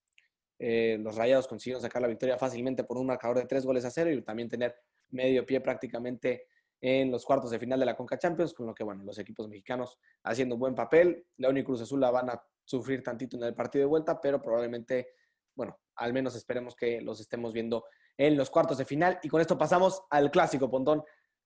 eh, 0.64 0.96
los 0.96 1.16
Rayados 1.16 1.48
consiguieron 1.48 1.82
sacar 1.82 2.00
la 2.00 2.06
victoria 2.06 2.38
fácilmente 2.38 2.84
por 2.84 2.96
un 2.96 3.06
marcador 3.06 3.36
de 3.36 3.46
tres 3.46 3.66
goles 3.66 3.84
a 3.84 3.90
cero 3.90 4.12
y 4.12 4.22
también 4.22 4.48
tener 4.48 4.76
medio 5.10 5.44
pie 5.44 5.60
prácticamente 5.60 6.46
en 6.80 7.10
los 7.10 7.24
cuartos 7.24 7.50
de 7.50 7.58
final 7.58 7.80
de 7.80 7.86
la 7.86 7.96
Conca 7.96 8.16
Champions, 8.16 8.54
con 8.54 8.66
lo 8.66 8.72
que, 8.72 8.84
bueno, 8.84 9.02
los 9.02 9.18
equipos 9.18 9.48
mexicanos 9.48 9.98
haciendo 10.22 10.54
un 10.54 10.60
buen 10.60 10.76
papel. 10.76 11.26
León 11.36 11.56
y 11.56 11.64
Cruz 11.64 11.80
Azul 11.80 11.98
la 11.98 12.12
van 12.12 12.30
a 12.30 12.40
sufrir 12.64 13.02
tantito 13.02 13.36
en 13.36 13.42
el 13.42 13.56
partido 13.56 13.82
de 13.82 13.86
vuelta, 13.88 14.20
pero 14.20 14.40
probablemente, 14.40 15.08
bueno, 15.56 15.80
al 15.96 16.12
menos 16.12 16.36
esperemos 16.36 16.76
que 16.76 17.00
los 17.00 17.18
estemos 17.18 17.52
viendo 17.52 17.84
en 18.16 18.36
los 18.36 18.48
cuartos 18.48 18.78
de 18.78 18.84
final. 18.84 19.18
Y 19.24 19.28
con 19.28 19.40
esto 19.40 19.58
pasamos 19.58 20.04
al 20.10 20.30
clásico, 20.30 20.70
Pontón, 20.70 21.02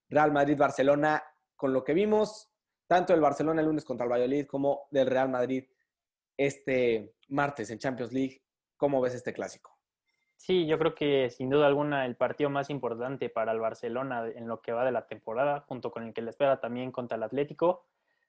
Real 0.09 0.31
Madrid-Barcelona, 0.31 1.23
con 1.55 1.73
lo 1.73 1.83
que 1.83 1.95
vimos, 1.95 2.51
tanto 2.85 3.15
el 3.15 3.21
Barcelona 3.21 3.61
el 3.61 3.67
lunes 3.67 3.83
contra 3.83 4.05
el 4.05 4.11
Valladolid 4.11 4.45
como 4.45 4.87
del 4.91 5.07
Real 5.07 5.27
Madrid 5.27 5.65
este 6.37 7.15
martes 7.29 7.71
en 7.71 7.79
Champions 7.79 8.13
League. 8.13 8.43
¿Cómo 8.77 9.01
ves 9.01 9.15
este 9.15 9.33
clásico? 9.33 9.77
Sí, 10.35 10.67
yo 10.67 10.77
creo 10.77 10.93
que 10.93 11.31
sin 11.31 11.49
duda 11.49 11.65
alguna 11.65 12.05
el 12.05 12.15
partido 12.15 12.49
más 12.49 12.69
importante 12.69 13.29
para 13.29 13.51
el 13.51 13.59
Barcelona 13.59 14.27
en 14.27 14.47
lo 14.47 14.61
que 14.61 14.71
va 14.71 14.85
de 14.85 14.91
la 14.91 15.07
temporada, 15.07 15.61
junto 15.67 15.91
con 15.91 16.03
el 16.03 16.13
que 16.13 16.21
le 16.21 16.29
espera 16.29 16.59
también 16.59 16.91
contra 16.91 17.17
el 17.17 17.23
Atlético. 17.23 17.85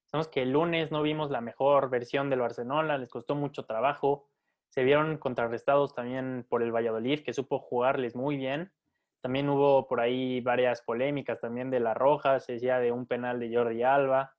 Sabemos 0.07 0.29
que 0.29 0.43
el 0.43 0.53
lunes 0.53 0.91
no 0.91 1.03
vimos 1.03 1.31
la 1.31 1.43
mejor 1.43 1.91
versión 1.91 2.31
del 2.31 2.41
Barcelona, 2.41 2.97
les 2.97 3.11
costó 3.11 3.35
mucho 3.35 3.67
trabajo. 3.67 4.27
Se 4.71 4.83
vieron 4.85 5.19
contrarrestados 5.19 5.95
también 5.95 6.47
por 6.49 6.63
el 6.63 6.75
Valladolid, 6.75 7.23
que 7.23 7.35
supo 7.35 7.59
jugarles 7.59 8.17
muy 8.17 8.39
bien. 8.39 8.73
También 9.21 9.51
hubo 9.51 9.87
por 9.87 10.01
ahí 10.01 10.41
varias 10.41 10.81
polémicas 10.81 11.41
también 11.41 11.71
de 11.71 11.81
la 11.81 11.93
Roja, 11.93 12.41
se 12.41 12.55
decía 12.55 12.79
de 12.79 12.91
un 12.91 13.07
penal 13.07 13.39
de 13.39 13.55
Jordi 13.55 13.83
Alba. 13.83 14.35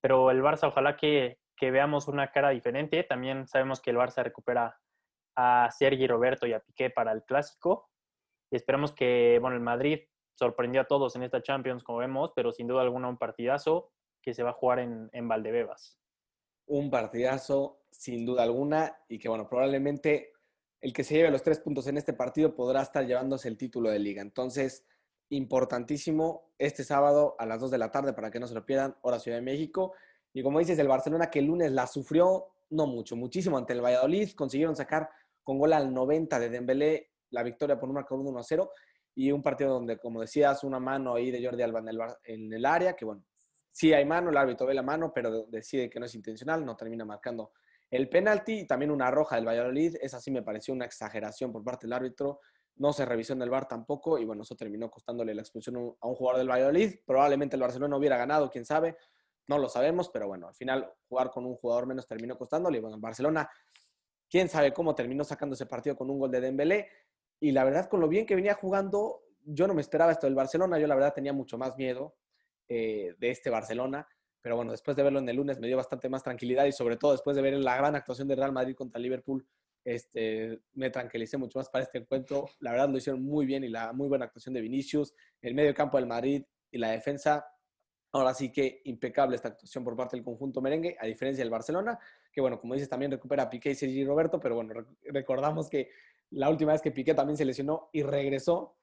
Pero 0.00 0.30
el 0.32 0.42
Barça, 0.42 0.66
ojalá 0.68 0.96
que, 0.96 1.38
que 1.56 1.70
veamos 1.70 2.08
una 2.08 2.32
cara 2.32 2.50
diferente. 2.50 3.04
También 3.04 3.46
sabemos 3.46 3.80
que 3.80 3.90
el 3.90 3.96
Barça 3.96 4.24
recupera 4.24 4.80
a 5.36 5.70
Sergi 5.70 6.06
Roberto 6.06 6.46
y 6.46 6.52
a 6.52 6.60
Piqué 6.60 6.90
para 6.90 7.12
el 7.12 7.24
clásico. 7.24 7.90
Y 8.50 8.56
esperamos 8.56 8.92
que, 8.92 9.38
bueno, 9.40 9.56
el 9.56 9.62
Madrid 9.62 10.00
sorprendió 10.34 10.80
a 10.80 10.86
todos 10.86 11.14
en 11.16 11.22
esta 11.22 11.42
Champions, 11.42 11.82
como 11.82 11.98
vemos, 11.98 12.32
pero 12.34 12.52
sin 12.52 12.66
duda 12.66 12.82
alguna 12.82 13.08
un 13.08 13.18
partidazo 13.18 13.92
que 14.22 14.34
se 14.34 14.42
va 14.42 14.50
a 14.50 14.54
jugar 14.54 14.80
en, 14.80 15.08
en 15.12 15.28
Valdebebas. 15.28 15.98
Un 16.66 16.90
partidazo, 16.90 17.82
sin 17.90 18.26
duda 18.26 18.42
alguna, 18.42 18.98
y 19.08 19.18
que 19.18 19.28
bueno, 19.28 19.48
probablemente 19.48 20.32
el 20.80 20.92
que 20.92 21.04
se 21.04 21.14
lleve 21.14 21.30
los 21.30 21.42
tres 21.42 21.60
puntos 21.60 21.86
en 21.86 21.96
este 21.96 22.12
partido 22.12 22.54
podrá 22.54 22.82
estar 22.82 23.06
llevándose 23.06 23.48
el 23.48 23.56
título 23.56 23.90
de 23.90 23.98
liga. 23.98 24.22
Entonces, 24.22 24.84
importantísimo 25.30 26.52
este 26.58 26.84
sábado 26.84 27.34
a 27.38 27.46
las 27.46 27.60
2 27.60 27.70
de 27.70 27.78
la 27.78 27.90
tarde 27.90 28.12
para 28.12 28.30
que 28.30 28.40
no 28.40 28.46
se 28.46 28.54
lo 28.54 28.64
pierdan, 28.64 28.96
hora 29.02 29.18
Ciudad 29.18 29.38
de 29.38 29.42
México. 29.42 29.94
Y 30.32 30.42
como 30.42 30.58
dices, 30.58 30.78
el 30.78 30.88
Barcelona 30.88 31.30
que 31.30 31.40
el 31.40 31.46
lunes 31.46 31.72
la 31.72 31.86
sufrió, 31.86 32.48
no 32.70 32.86
mucho, 32.86 33.16
muchísimo 33.16 33.56
ante 33.58 33.72
el 33.72 33.84
Valladolid, 33.84 34.30
consiguieron 34.32 34.76
sacar 34.76 35.08
con 35.46 35.60
gol 35.60 35.72
al 35.74 35.94
90 35.94 36.40
de 36.40 36.48
Dembélé 36.48 37.10
la 37.30 37.44
victoria 37.44 37.78
por 37.78 37.88
un 37.88 37.94
marcador 37.94 38.26
1 38.26 38.42
0 38.42 38.70
y 39.14 39.30
un 39.30 39.44
partido 39.44 39.70
donde, 39.74 39.96
como 39.96 40.20
decías, 40.20 40.64
una 40.64 40.80
mano 40.80 41.14
ahí 41.14 41.30
de 41.30 41.42
Jordi 41.44 41.62
Alba 41.62 41.78
en 41.78 41.88
el, 41.88 41.98
en 42.24 42.52
el 42.52 42.66
área, 42.66 42.96
que 42.96 43.04
bueno, 43.04 43.24
sí 43.70 43.92
hay 43.92 44.04
mano, 44.04 44.30
el 44.30 44.36
árbitro 44.36 44.66
ve 44.66 44.74
la 44.74 44.82
mano, 44.82 45.12
pero 45.14 45.44
decide 45.44 45.88
que 45.88 46.00
no 46.00 46.06
es 46.06 46.16
intencional, 46.16 46.66
no 46.66 46.74
termina 46.74 47.04
marcando 47.04 47.52
el 47.88 48.08
penalti 48.08 48.60
y 48.60 48.66
también 48.66 48.90
una 48.90 49.08
roja 49.12 49.36
del 49.36 49.46
Valladolid. 49.46 49.94
Esa 50.00 50.20
sí 50.20 50.32
me 50.32 50.42
pareció 50.42 50.74
una 50.74 50.84
exageración 50.84 51.52
por 51.52 51.62
parte 51.62 51.86
del 51.86 51.92
árbitro. 51.92 52.40
No 52.74 52.92
se 52.92 53.04
revisó 53.04 53.32
en 53.34 53.42
el 53.42 53.48
VAR 53.48 53.68
tampoco 53.68 54.18
y 54.18 54.24
bueno, 54.24 54.42
eso 54.42 54.56
terminó 54.56 54.90
costándole 54.90 55.32
la 55.32 55.42
expulsión 55.42 55.76
a 55.76 56.08
un 56.08 56.14
jugador 56.16 56.38
del 56.38 56.50
Valladolid. 56.50 56.96
Probablemente 57.06 57.54
el 57.54 57.62
Barcelona 57.62 57.96
hubiera 57.96 58.16
ganado, 58.16 58.50
quién 58.50 58.64
sabe, 58.64 58.96
no 59.46 59.58
lo 59.58 59.68
sabemos, 59.68 60.08
pero 60.08 60.26
bueno, 60.26 60.48
al 60.48 60.54
final 60.54 60.92
jugar 61.08 61.30
con 61.30 61.46
un 61.46 61.54
jugador 61.54 61.86
menos 61.86 62.08
terminó 62.08 62.36
costándole. 62.36 62.78
Y 62.78 62.80
bueno, 62.80 62.98
Barcelona, 62.98 63.48
quién 64.36 64.50
sabe 64.50 64.70
cómo 64.70 64.94
terminó 64.94 65.24
sacando 65.24 65.54
ese 65.54 65.64
partido 65.64 65.96
con 65.96 66.10
un 66.10 66.18
gol 66.18 66.30
de 66.30 66.42
Dembélé. 66.42 66.90
Y 67.40 67.52
la 67.52 67.64
verdad, 67.64 67.88
con 67.88 68.00
lo 68.00 68.06
bien 68.06 68.26
que 68.26 68.34
venía 68.34 68.52
jugando, 68.52 69.22
yo 69.46 69.66
no 69.66 69.72
me 69.72 69.80
esperaba 69.80 70.12
esto 70.12 70.26
del 70.26 70.34
Barcelona. 70.34 70.78
Yo 70.78 70.86
la 70.86 70.94
verdad 70.94 71.14
tenía 71.14 71.32
mucho 71.32 71.56
más 71.56 71.74
miedo 71.78 72.18
eh, 72.68 73.14
de 73.18 73.30
este 73.30 73.48
Barcelona. 73.48 74.06
Pero 74.42 74.56
bueno, 74.56 74.72
después 74.72 74.94
de 74.94 75.02
verlo 75.02 75.20
en 75.20 75.28
el 75.30 75.36
lunes 75.36 75.58
me 75.58 75.68
dio 75.68 75.78
bastante 75.78 76.10
más 76.10 76.22
tranquilidad 76.22 76.66
y 76.66 76.72
sobre 76.72 76.98
todo 76.98 77.12
después 77.12 77.34
de 77.34 77.40
ver 77.40 77.54
la 77.54 77.78
gran 77.78 77.96
actuación 77.96 78.28
de 78.28 78.36
Real 78.36 78.52
Madrid 78.52 78.74
contra 78.74 79.00
Liverpool, 79.00 79.48
este, 79.82 80.60
me 80.74 80.90
tranquilicé 80.90 81.38
mucho 81.38 81.58
más 81.58 81.70
para 81.70 81.84
este 81.84 81.96
encuentro. 81.96 82.50
La 82.60 82.72
verdad 82.72 82.90
lo 82.90 82.98
hicieron 82.98 83.22
muy 83.22 83.46
bien 83.46 83.64
y 83.64 83.70
la 83.70 83.94
muy 83.94 84.06
buena 84.06 84.26
actuación 84.26 84.52
de 84.52 84.60
Vinicius, 84.60 85.14
el 85.40 85.54
medio 85.54 85.72
campo 85.72 85.96
del 85.96 86.06
Madrid 86.06 86.44
y 86.70 86.76
la 86.76 86.90
defensa. 86.90 87.46
Ahora 88.16 88.34
sí 88.34 88.50
que 88.50 88.80
impecable 88.84 89.36
esta 89.36 89.48
actuación 89.48 89.84
por 89.84 89.96
parte 89.96 90.16
del 90.16 90.24
conjunto 90.24 90.60
merengue, 90.60 90.96
a 90.98 91.06
diferencia 91.06 91.44
del 91.44 91.50
Barcelona, 91.50 91.98
que 92.32 92.40
bueno, 92.40 92.58
como 92.58 92.74
dices, 92.74 92.88
también 92.88 93.10
recupera 93.10 93.44
a 93.44 93.50
Piqué 93.50 93.70
y 93.70 93.74
Sergi 93.74 94.04
Roberto, 94.04 94.40
pero 94.40 94.54
bueno, 94.54 94.72
recordamos 95.04 95.68
que 95.68 95.90
la 96.30 96.48
última 96.48 96.72
vez 96.72 96.82
que 96.82 96.90
Piqué 96.90 97.14
también 97.14 97.36
se 97.36 97.44
lesionó 97.44 97.90
y 97.92 98.02
regresó, 98.02 98.76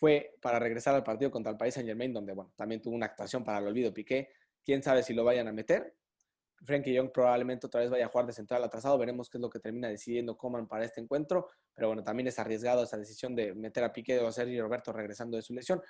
fue 0.00 0.34
para 0.40 0.58
regresar 0.58 0.94
al 0.94 1.04
partido 1.04 1.30
contra 1.30 1.52
el 1.52 1.58
País 1.58 1.74
Saint 1.74 1.86
Germain, 1.86 2.12
donde 2.12 2.32
bueno, 2.32 2.52
también 2.56 2.80
tuvo 2.80 2.94
una 2.94 3.06
actuación 3.06 3.44
para 3.44 3.58
el 3.58 3.66
olvido 3.66 3.92
Piqué. 3.92 4.30
Quién 4.64 4.82
sabe 4.82 5.02
si 5.02 5.12
lo 5.12 5.24
vayan 5.24 5.46
a 5.46 5.52
meter. 5.52 5.94
Frankie 6.64 6.94
Young 6.94 7.10
probablemente 7.12 7.66
otra 7.66 7.80
vez 7.80 7.90
vaya 7.90 8.06
a 8.06 8.08
jugar 8.08 8.26
de 8.26 8.32
central 8.32 8.64
atrasado. 8.64 8.96
Veremos 8.96 9.28
qué 9.28 9.36
es 9.36 9.42
lo 9.42 9.50
que 9.50 9.60
termina 9.60 9.88
decidiendo 9.88 10.38
Coman 10.38 10.66
para 10.66 10.84
este 10.84 11.02
encuentro. 11.02 11.48
Pero 11.74 11.88
bueno, 11.88 12.02
también 12.02 12.28
es 12.28 12.38
arriesgado 12.38 12.82
esa 12.82 12.96
decisión 12.96 13.34
de 13.34 13.54
meter 13.54 13.84
a 13.84 13.92
Piqué 13.92 14.18
o 14.20 14.26
a 14.26 14.32
Sergio 14.32 14.62
Roberto 14.62 14.90
regresando 14.92 15.36
de 15.36 15.42
su 15.42 15.52
lesión. 15.52 15.82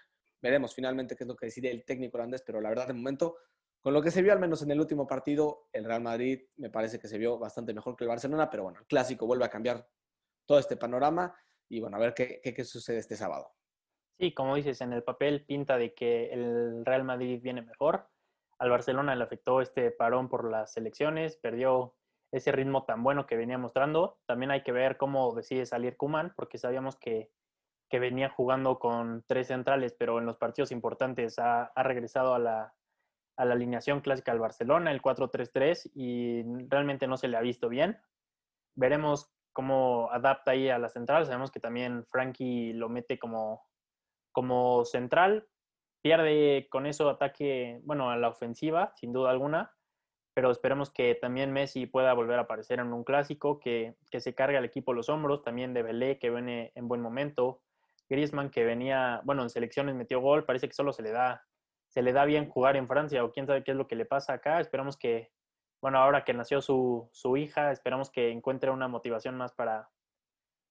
Veremos 0.42 0.74
finalmente 0.74 1.16
qué 1.16 1.24
es 1.24 1.28
lo 1.28 1.36
que 1.36 1.46
decide 1.46 1.70
el 1.70 1.84
técnico 1.84 2.16
holandés, 2.16 2.42
pero 2.42 2.60
la 2.60 2.70
verdad, 2.70 2.86
de 2.86 2.94
momento, 2.94 3.36
con 3.80 3.94
lo 3.94 4.02
que 4.02 4.10
se 4.10 4.22
vio 4.22 4.32
al 4.32 4.40
menos 4.40 4.62
en 4.62 4.70
el 4.70 4.80
último 4.80 5.06
partido, 5.06 5.68
el 5.72 5.84
Real 5.84 6.02
Madrid 6.02 6.42
me 6.56 6.70
parece 6.70 6.98
que 6.98 7.08
se 7.08 7.18
vio 7.18 7.38
bastante 7.38 7.74
mejor 7.74 7.96
que 7.96 8.04
el 8.04 8.08
Barcelona, 8.08 8.50
pero 8.50 8.64
bueno, 8.64 8.80
el 8.80 8.86
clásico 8.86 9.26
vuelve 9.26 9.44
a 9.44 9.50
cambiar 9.50 9.86
todo 10.46 10.58
este 10.58 10.76
panorama 10.76 11.34
y 11.68 11.80
bueno, 11.80 11.96
a 11.96 12.00
ver 12.00 12.14
qué, 12.14 12.40
qué, 12.42 12.64
sucede 12.64 12.98
este 12.98 13.16
sábado. 13.16 13.54
Sí, 14.18 14.34
como 14.34 14.56
dices, 14.56 14.80
en 14.80 14.92
el 14.92 15.02
papel 15.02 15.46
pinta 15.46 15.78
de 15.78 15.94
que 15.94 16.30
el 16.32 16.84
Real 16.84 17.04
Madrid 17.04 17.40
viene 17.42 17.62
mejor. 17.62 18.08
Al 18.58 18.68
Barcelona 18.68 19.14
le 19.14 19.24
afectó 19.24 19.62
este 19.62 19.90
parón 19.90 20.28
por 20.28 20.50
las 20.50 20.76
elecciones, 20.76 21.36
perdió 21.36 21.94
ese 22.32 22.52
ritmo 22.52 22.84
tan 22.84 23.02
bueno 23.02 23.26
que 23.26 23.36
venía 23.36 23.56
mostrando. 23.56 24.18
También 24.26 24.50
hay 24.50 24.62
que 24.62 24.72
ver 24.72 24.96
cómo 24.96 25.34
decide 25.34 25.64
salir 25.64 25.96
Kuman, 25.96 26.34
porque 26.36 26.58
sabíamos 26.58 26.96
que, 26.96 27.30
que 27.90 27.98
venía 27.98 28.30
jugando 28.30 28.78
con 28.78 29.24
tres 29.26 29.48
centrales, 29.48 29.94
pero 29.98 30.18
en 30.18 30.26
los 30.26 30.36
partidos 30.38 30.72
importantes 30.72 31.38
ha, 31.38 31.72
regresado 31.76 32.34
a 32.34 32.38
la, 32.38 32.74
a 33.36 33.44
la 33.44 33.54
alineación 33.54 34.00
clásica 34.00 34.32
del 34.32 34.40
Barcelona, 34.40 34.92
el 34.92 35.02
4-3-3, 35.02 35.90
y 35.94 36.42
realmente 36.68 37.06
no 37.06 37.16
se 37.16 37.28
le 37.28 37.36
ha 37.36 37.40
visto 37.40 37.68
bien. 37.68 37.98
Veremos 38.76 39.32
cómo 39.52 40.08
adapta 40.12 40.52
ahí 40.52 40.68
a 40.70 40.78
la 40.78 40.88
central. 40.88 41.26
Sabemos 41.26 41.50
que 41.50 41.60
también 41.60 42.06
Frankie 42.06 42.72
lo 42.72 42.88
mete 42.88 43.18
como 43.18 43.68
como 44.32 44.84
central, 44.84 45.48
pierde 46.02 46.68
con 46.70 46.86
eso 46.86 47.08
ataque, 47.08 47.80
bueno, 47.84 48.10
a 48.10 48.16
la 48.16 48.28
ofensiva, 48.28 48.92
sin 48.96 49.12
duda 49.12 49.30
alguna, 49.30 49.74
pero 50.34 50.50
esperemos 50.50 50.90
que 50.90 51.14
también 51.14 51.52
Messi 51.52 51.86
pueda 51.86 52.14
volver 52.14 52.38
a 52.38 52.42
aparecer 52.42 52.78
en 52.78 52.92
un 52.92 53.04
clásico, 53.04 53.58
que, 53.58 53.96
que 54.10 54.20
se 54.20 54.34
cargue 54.34 54.56
al 54.56 54.64
equipo 54.64 54.92
los 54.92 55.08
hombros, 55.08 55.42
también 55.42 55.74
de 55.74 55.82
Belé, 55.82 56.18
que 56.18 56.30
viene 56.30 56.72
en 56.74 56.88
buen 56.88 57.00
momento, 57.00 57.62
Griezmann, 58.10 58.50
que 58.50 58.64
venía, 58.64 59.22
bueno, 59.24 59.42
en 59.42 59.50
selecciones 59.50 59.94
metió 59.94 60.20
gol, 60.20 60.44
parece 60.44 60.68
que 60.68 60.74
solo 60.74 60.92
se 60.92 61.02
le 61.02 61.12
da, 61.12 61.46
se 61.88 62.02
le 62.02 62.12
da 62.12 62.26
bien 62.26 62.50
jugar 62.50 62.76
en 62.76 62.88
Francia, 62.88 63.24
o 63.24 63.32
quién 63.32 63.46
sabe 63.46 63.64
qué 63.64 63.70
es 63.70 63.76
lo 63.76 63.86
que 63.86 63.96
le 63.96 64.04
pasa 64.04 64.34
acá, 64.34 64.60
esperamos 64.60 64.96
que, 64.98 65.30
bueno, 65.80 65.98
ahora 65.98 66.24
que 66.24 66.34
nació 66.34 66.60
su, 66.60 67.08
su 67.12 67.36
hija, 67.36 67.72
esperamos 67.72 68.10
que 68.10 68.30
encuentre 68.30 68.70
una 68.70 68.88
motivación 68.88 69.36
más 69.36 69.52
para, 69.52 69.88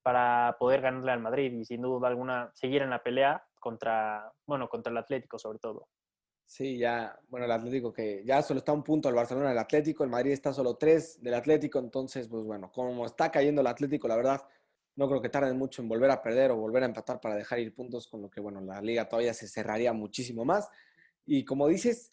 para 0.04 0.58
poder 0.60 0.82
ganarle 0.82 1.12
al 1.12 1.22
Madrid 1.22 1.52
y 1.54 1.66
sin 1.66 1.82
duda 1.82 2.08
alguna 2.08 2.52
seguir 2.54 2.82
en 2.82 2.90
la 2.90 3.02
pelea 3.02 3.44
contra, 3.60 4.32
bueno, 4.46 4.70
contra 4.70 4.92
el 4.92 4.98
Atlético 4.98 5.40
sobre 5.40 5.60
todo. 5.60 5.88
Sí, 6.46 6.80
ya, 6.80 7.16
bueno, 7.28 7.46
el 7.46 7.52
Atlético 7.52 7.94
que 7.94 8.24
ya 8.26 8.42
solo 8.42 8.58
está 8.58 8.74
un 8.74 8.84
punto 8.84 9.08
el 9.08 9.14
Barcelona 9.14 9.50
del 9.50 9.60
Atlético, 9.60 10.04
el 10.04 10.10
Madrid 10.10 10.32
está 10.32 10.52
solo 10.52 10.78
tres 10.78 11.22
del 11.22 11.36
Atlético, 11.36 11.78
entonces, 11.78 12.28
pues 12.28 12.44
bueno, 12.44 12.72
como 12.72 13.06
está 13.06 13.30
cayendo 13.30 13.62
el 13.62 13.68
Atlético, 13.68 14.08
la 14.08 14.16
verdad, 14.16 14.42
no 15.00 15.08
creo 15.08 15.22
que 15.22 15.30
tarden 15.30 15.58
mucho 15.58 15.82
en 15.82 15.88
volver 15.88 16.12
a 16.12 16.22
perder 16.22 16.52
o 16.52 16.58
volver 16.58 16.84
a 16.84 16.88
empatar 16.88 17.22
para 17.22 17.34
dejar 17.34 17.58
ir 17.60 17.74
puntos, 17.74 18.06
con 18.10 18.22
lo 18.22 18.30
que, 18.30 18.42
bueno, 18.42 18.60
la 18.60 18.82
liga 18.82 19.08
todavía 19.08 19.34
se 19.34 19.48
cerraría 19.48 19.94
muchísimo 19.94 20.44
más. 20.44 20.68
Y 21.26 21.46
como 21.46 21.70
dices, 21.70 22.12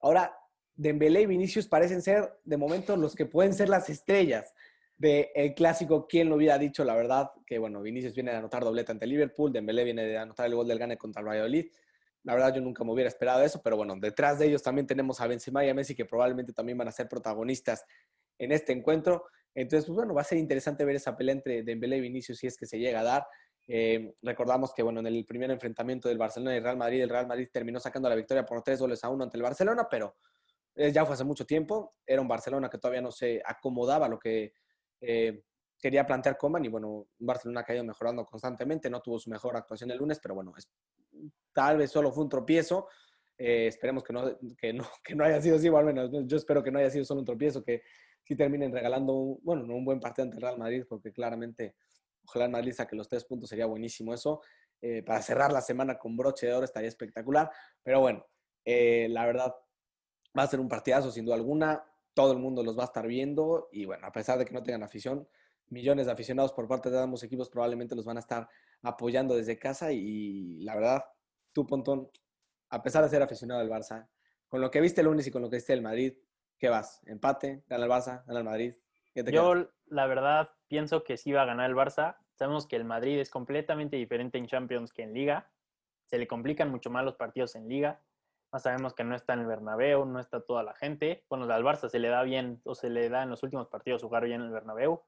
ahora 0.00 0.36
Dembélé 0.74 1.22
y 1.22 1.26
Vinicius 1.26 1.66
parecen 1.66 2.02
ser, 2.02 2.38
de 2.44 2.58
momento, 2.58 2.94
los 2.98 3.14
que 3.14 3.24
pueden 3.24 3.54
ser 3.54 3.70
las 3.70 3.88
estrellas 3.88 4.52
del 4.98 5.54
clásico. 5.54 6.06
¿Quién 6.06 6.28
lo 6.28 6.36
hubiera 6.36 6.58
dicho, 6.58 6.84
la 6.84 6.94
verdad? 6.94 7.30
Que, 7.46 7.58
bueno, 7.58 7.80
Vinicius 7.80 8.14
viene 8.14 8.32
de 8.32 8.36
anotar 8.36 8.62
dobleta 8.62 8.92
ante 8.92 9.06
Liverpool, 9.06 9.50
Dembélé 9.50 9.84
viene 9.84 10.04
de 10.04 10.18
anotar 10.18 10.44
el 10.44 10.56
gol 10.56 10.68
del 10.68 10.78
Gane 10.78 10.98
contra 10.98 11.22
el 11.22 11.28
Valladolid 11.28 11.66
la 12.22 12.34
verdad 12.34 12.52
yo 12.52 12.60
nunca 12.60 12.82
me 12.82 12.90
hubiera 12.90 13.06
esperado 13.06 13.44
eso, 13.44 13.62
pero 13.62 13.76
bueno, 13.76 13.94
detrás 14.00 14.40
de 14.40 14.46
ellos 14.46 14.60
también 14.60 14.84
tenemos 14.84 15.20
a 15.20 15.28
Benzema 15.28 15.64
y 15.64 15.68
a 15.68 15.74
Messi 15.74 15.94
que 15.94 16.04
probablemente 16.04 16.52
también 16.52 16.76
van 16.76 16.88
a 16.88 16.90
ser 16.90 17.08
protagonistas 17.08 17.84
en 18.36 18.50
este 18.50 18.72
encuentro. 18.72 19.26
Entonces, 19.56 19.86
pues 19.86 19.96
bueno, 19.96 20.12
va 20.12 20.20
a 20.20 20.24
ser 20.24 20.36
interesante 20.36 20.84
ver 20.84 20.96
esa 20.96 21.16
pelea 21.16 21.34
entre 21.34 21.62
Dembélé 21.62 21.96
y 21.96 22.00
Vinicius 22.02 22.38
si 22.38 22.46
es 22.46 22.58
que 22.58 22.66
se 22.66 22.78
llega 22.78 23.00
a 23.00 23.04
dar. 23.04 23.26
Eh, 23.66 24.14
recordamos 24.20 24.74
que, 24.74 24.82
bueno, 24.82 25.00
en 25.00 25.06
el 25.06 25.24
primer 25.24 25.50
enfrentamiento 25.50 26.10
del 26.10 26.18
Barcelona 26.18 26.54
y 26.54 26.60
Real 26.60 26.76
Madrid, 26.76 27.02
el 27.02 27.08
Real 27.08 27.26
Madrid 27.26 27.48
terminó 27.50 27.80
sacando 27.80 28.06
la 28.10 28.14
victoria 28.14 28.44
por 28.44 28.62
tres 28.62 28.78
goles 28.78 29.02
a 29.02 29.08
uno 29.08 29.24
ante 29.24 29.38
el 29.38 29.42
Barcelona, 29.42 29.88
pero 29.90 30.16
eh, 30.74 30.92
ya 30.92 31.06
fue 31.06 31.14
hace 31.14 31.24
mucho 31.24 31.46
tiempo. 31.46 31.94
Era 32.04 32.20
un 32.20 32.28
Barcelona 32.28 32.68
que 32.68 32.76
todavía 32.76 33.00
no 33.00 33.10
se 33.10 33.42
acomodaba 33.46 34.10
lo 34.10 34.18
que 34.18 34.52
eh, 35.00 35.42
quería 35.80 36.06
plantear 36.06 36.36
Coman 36.36 36.62
y, 36.66 36.68
bueno, 36.68 37.06
Barcelona 37.18 37.64
ha 37.66 37.74
ido 37.74 37.82
mejorando 37.82 38.26
constantemente. 38.26 38.90
No 38.90 39.00
tuvo 39.00 39.18
su 39.18 39.30
mejor 39.30 39.56
actuación 39.56 39.90
el 39.90 39.96
lunes, 39.96 40.20
pero 40.22 40.34
bueno, 40.34 40.52
es 40.54 40.68
tal 41.54 41.78
vez 41.78 41.90
solo 41.90 42.12
fue 42.12 42.24
un 42.24 42.28
tropiezo. 42.28 42.88
Esperemos 43.38 44.04
que 44.04 44.12
no, 44.12 44.38
que, 44.58 44.74
no, 44.74 44.84
que 45.02 45.14
no 45.14 45.24
haya 45.24 45.40
sido 45.40 45.56
así, 45.56 45.70
o 45.70 45.78
al 45.78 45.86
menos 45.86 46.10
yo 46.26 46.36
espero 46.36 46.62
que 46.62 46.70
no 46.70 46.78
haya 46.78 46.90
sido 46.90 47.06
solo 47.06 47.20
un 47.20 47.26
tropiezo, 47.26 47.64
que 47.64 47.82
sí 48.26 48.34
terminen 48.34 48.72
regalando, 48.72 49.14
un, 49.14 49.40
bueno, 49.42 49.62
un 49.74 49.84
buen 49.84 50.00
partido 50.00 50.24
ante 50.24 50.36
el 50.36 50.42
Real 50.42 50.58
Madrid, 50.58 50.84
porque 50.88 51.12
claramente, 51.12 51.76
ojalá 52.24 52.46
el 52.46 52.50
Madrid 52.50 52.72
saque 52.72 52.96
los 52.96 53.08
tres 53.08 53.24
puntos, 53.24 53.48
sería 53.48 53.66
buenísimo 53.66 54.12
eso. 54.12 54.40
Eh, 54.82 55.02
para 55.02 55.22
cerrar 55.22 55.52
la 55.52 55.60
semana 55.60 55.96
con 55.96 56.16
broche 56.16 56.46
de 56.46 56.54
oro 56.54 56.64
estaría 56.64 56.88
espectacular, 56.88 57.50
pero 57.82 58.00
bueno, 58.00 58.26
eh, 58.64 59.06
la 59.10 59.24
verdad 59.24 59.54
va 60.38 60.42
a 60.42 60.46
ser 60.46 60.60
un 60.60 60.68
partidazo 60.68 61.10
sin 61.10 61.24
duda 61.24 61.36
alguna, 61.36 61.82
todo 62.12 62.32
el 62.32 62.38
mundo 62.38 62.62
los 62.62 62.76
va 62.76 62.82
a 62.82 62.86
estar 62.86 63.06
viendo 63.06 63.68
y 63.72 63.86
bueno, 63.86 64.06
a 64.06 64.12
pesar 64.12 64.38
de 64.38 64.44
que 64.44 64.52
no 64.52 64.62
tengan 64.62 64.82
afición, 64.82 65.26
millones 65.68 66.06
de 66.06 66.12
aficionados 66.12 66.52
por 66.52 66.68
parte 66.68 66.90
de 66.90 67.00
ambos 67.00 67.22
equipos 67.22 67.48
probablemente 67.48 67.94
los 67.94 68.04
van 68.04 68.18
a 68.18 68.20
estar 68.20 68.48
apoyando 68.82 69.34
desde 69.34 69.58
casa 69.58 69.92
y 69.92 70.58
la 70.62 70.74
verdad, 70.74 71.04
tú, 71.52 71.66
Pontón, 71.66 72.10
a 72.68 72.82
pesar 72.82 73.02
de 73.02 73.08
ser 73.08 73.22
aficionado 73.22 73.60
del 73.60 73.70
Barça, 73.70 74.06
con 74.48 74.60
lo 74.60 74.70
que 74.70 74.80
viste 74.80 75.00
el 75.00 75.06
lunes 75.06 75.26
y 75.26 75.30
con 75.30 75.42
lo 75.42 75.48
que 75.48 75.56
viste 75.56 75.72
el 75.72 75.82
Madrid, 75.82 76.14
¿qué 76.58 76.68
vas? 76.68 77.02
¿Empate? 77.06 77.64
¿Gana 77.68 77.84
el 77.84 77.90
Barça? 77.90 78.24
¿Gana 78.26 78.38
el 78.40 78.44
Madrid? 78.44 78.74
Yo, 79.14 79.54
la 79.86 80.06
verdad, 80.06 80.50
pienso 80.68 81.02
que 81.02 81.16
sí 81.16 81.32
va 81.32 81.42
a 81.42 81.46
ganar 81.46 81.70
el 81.70 81.76
Barça. 81.76 82.16
Sabemos 82.34 82.66
que 82.66 82.76
el 82.76 82.84
Madrid 82.84 83.18
es 83.18 83.30
completamente 83.30 83.96
diferente 83.96 84.36
en 84.36 84.46
Champions 84.46 84.92
que 84.92 85.02
en 85.02 85.14
Liga. 85.14 85.50
Se 86.04 86.18
le 86.18 86.26
complican 86.26 86.70
mucho 86.70 86.90
más 86.90 87.04
los 87.04 87.16
partidos 87.16 87.54
en 87.56 87.68
Liga. 87.68 88.02
Más 88.52 88.62
sabemos 88.62 88.94
que 88.94 89.04
no 89.04 89.16
está 89.16 89.32
en 89.32 89.40
el 89.40 89.46
Bernabéu, 89.46 90.04
no 90.04 90.20
está 90.20 90.40
toda 90.40 90.62
la 90.62 90.74
gente. 90.74 91.24
Bueno, 91.28 91.50
al 91.52 91.64
Barça 91.64 91.88
se 91.88 91.98
le 91.98 92.08
da 92.08 92.22
bien, 92.22 92.60
o 92.64 92.74
se 92.74 92.90
le 92.90 93.08
da 93.08 93.22
en 93.22 93.30
los 93.30 93.42
últimos 93.42 93.68
partidos 93.68 94.02
jugar 94.02 94.24
bien 94.24 94.40
en 94.40 94.48
el 94.48 94.52
Bernabéu. 94.52 95.02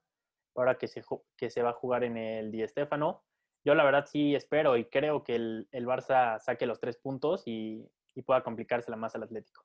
Ahora 0.55 0.77
que 0.77 0.87
se, 0.87 1.03
que 1.37 1.49
se 1.49 1.61
va 1.61 1.69
a 1.69 1.73
jugar 1.73 2.03
en 2.03 2.17
el 2.17 2.51
Di 2.51 2.67
Stéfano, 2.67 3.23
yo 3.63 3.75
la 3.75 3.83
verdad 3.83 4.05
sí 4.07 4.35
espero 4.35 4.75
y 4.75 4.85
creo 4.85 5.23
que 5.23 5.35
el, 5.35 5.67
el 5.71 5.85
Barça 5.85 6.39
saque 6.39 6.65
los 6.65 6.79
tres 6.79 6.97
puntos 6.97 7.43
y, 7.45 7.87
y 8.15 8.23
pueda 8.23 8.43
complicársela 8.43 8.97
más 8.97 9.15
al 9.15 9.23
Atlético. 9.23 9.63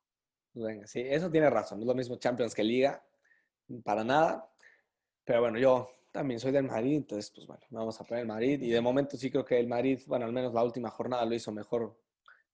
Eso 0.54 1.30
tiene 1.30 1.50
razón. 1.50 1.78
No 1.78 1.84
es 1.84 1.88
lo 1.88 1.94
mismo 1.94 2.16
Champions 2.16 2.54
que 2.54 2.62
Liga, 2.62 3.04
para 3.82 4.04
nada. 4.04 4.48
Pero 5.24 5.40
bueno, 5.40 5.58
yo 5.58 5.88
también 6.12 6.38
soy 6.38 6.52
del 6.52 6.64
Madrid, 6.64 6.96
entonces, 6.96 7.32
pues 7.34 7.46
bueno, 7.46 7.64
vamos 7.70 8.00
a 8.00 8.04
poner 8.04 8.22
el 8.22 8.28
Madrid. 8.28 8.62
Y 8.62 8.70
de 8.70 8.80
momento 8.80 9.16
sí 9.16 9.30
creo 9.30 9.44
que 9.44 9.58
el 9.58 9.66
Madrid, 9.66 10.00
bueno, 10.06 10.26
al 10.26 10.32
menos 10.32 10.54
la 10.54 10.62
última 10.62 10.90
jornada 10.90 11.24
lo 11.24 11.34
hizo 11.34 11.50
mejor 11.50 11.98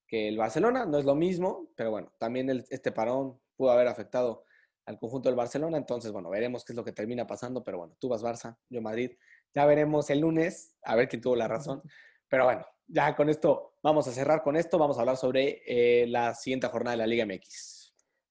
que 0.07 0.29
el 0.29 0.39
Barcelona. 0.39 0.87
No 0.87 0.99
es 0.99 1.05
lo 1.05 1.15
mismo, 1.15 1.69
pero 1.77 1.91
bueno, 1.91 2.13
también 2.19 2.49
este 2.71 2.93
parón 2.93 3.39
pudo 3.57 3.71
haber 3.71 3.89
afectado 3.89 4.45
al 4.87 4.99
conjunto 4.99 5.29
del 5.29 5.37
Barcelona. 5.37 5.77
Entonces, 5.77 6.11
bueno, 6.11 6.31
veremos 6.31 6.65
qué 6.65 6.73
es 6.73 6.77
lo 6.77 6.85
que 6.85 6.93
termina 6.93 7.27
pasando. 7.27 7.63
Pero 7.63 7.79
bueno, 7.79 7.97
tú 7.99 8.09
vas 8.09 8.23
Barça, 8.23 8.57
yo 8.69 8.81
Madrid. 8.81 9.13
Ya 9.55 9.67
veremos 9.67 10.09
el 10.11 10.21
lunes, 10.21 10.77
a 10.83 10.97
ver 10.97 11.09
quién 11.09 11.21
tuvo 11.21 11.37
la 11.37 11.49
razón. 11.49 11.83
Pero 12.29 12.45
bueno, 12.45 12.65
ya 12.87 13.15
con 13.15 13.29
esto 13.29 13.75
vamos 13.83 14.09
a 14.09 14.13
cerrar 14.13 14.43
con 14.43 14.57
esto. 14.57 14.79
Vamos 14.79 14.97
a 14.97 15.01
hablar 15.01 15.17
sobre 15.17 15.63
eh, 15.67 16.07
la 16.07 16.35
siguiente 16.35 16.69
jornada 16.69 16.93
de 16.93 16.99
la 16.99 17.07
Liga 17.07 17.27
MX. 17.27 17.80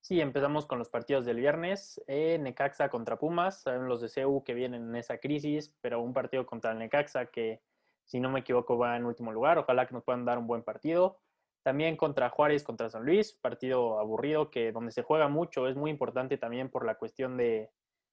Sí, 0.10 0.22
empezamos 0.22 0.66
con 0.66 0.80
los 0.80 0.90
partidos 0.90 1.24
del 1.24 1.38
viernes. 1.38 2.02
Eh, 2.08 2.40
Necaxa 2.40 2.90
contra 2.90 3.20
Pumas. 3.20 3.62
Saben 3.62 3.88
los 3.88 4.02
de 4.02 4.10
CEU 4.10 4.44
que 4.44 4.56
vienen 4.56 4.90
en 4.90 4.96
esa 4.96 5.20
crisis, 5.20 5.78
pero 5.82 6.02
un 6.02 6.14
partido 6.14 6.48
contra 6.48 6.72
el 6.72 6.80
Necaxa 6.80 7.28
que, 7.28 7.62
si 8.06 8.20
no 8.20 8.32
me 8.32 8.40
equivoco, 8.40 8.76
va 8.76 8.98
en 8.98 9.06
último 9.06 9.32
lugar. 9.32 9.60
Ojalá 9.60 9.86
que 9.86 9.94
nos 9.94 10.04
puedan 10.04 10.26
dar 10.26 10.40
un 10.40 10.48
buen 10.48 10.64
partido. 10.64 11.20
También 11.62 11.96
contra 11.96 12.32
Juárez, 12.32 12.64
contra 12.64 12.90
San 12.90 13.06
Luis, 13.06 13.34
partido 13.34 14.00
aburrido 14.00 14.50
que 14.50 14.72
donde 14.72 14.92
se 14.92 15.04
juega 15.04 15.28
mucho 15.28 15.68
es 15.68 15.76
muy 15.76 15.92
importante 15.92 16.40
también 16.40 16.72
por 16.72 16.88
la 16.88 16.96
cuestión 16.96 17.38
de, 17.38 17.70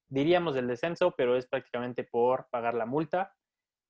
diríamos 0.07 0.53
del 0.53 0.67
descenso, 0.67 1.15
pero 1.17 1.35
es 1.35 1.47
prácticamente 1.47 2.03
por 2.03 2.47
pagar 2.51 2.75
la 2.75 2.85
multa. 2.85 3.33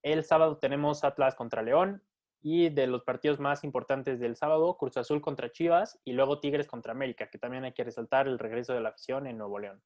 El 0.01 0.23
sábado 0.23 0.59
tenemos 0.59 1.03
Atlas 1.03 1.35
contra 1.35 1.61
León 1.61 2.01
y 2.41 2.69
de 2.69 2.87
los 2.87 3.03
partidos 3.03 3.39
más 3.39 3.63
importantes 3.63 4.19
del 4.19 4.35
sábado, 4.35 4.77
Cruz 4.77 4.97
Azul 4.97 5.21
contra 5.21 5.51
Chivas 5.51 5.99
y 6.03 6.13
luego 6.13 6.39
Tigres 6.39 6.67
contra 6.67 6.91
América, 6.91 7.29
que 7.29 7.37
también 7.37 7.63
hay 7.63 7.73
que 7.73 7.83
resaltar 7.83 8.27
el 8.27 8.39
regreso 8.39 8.73
de 8.73 8.81
la 8.81 8.89
afición 8.89 9.27
en 9.27 9.37
Nuevo 9.37 9.59
León. 9.59 9.81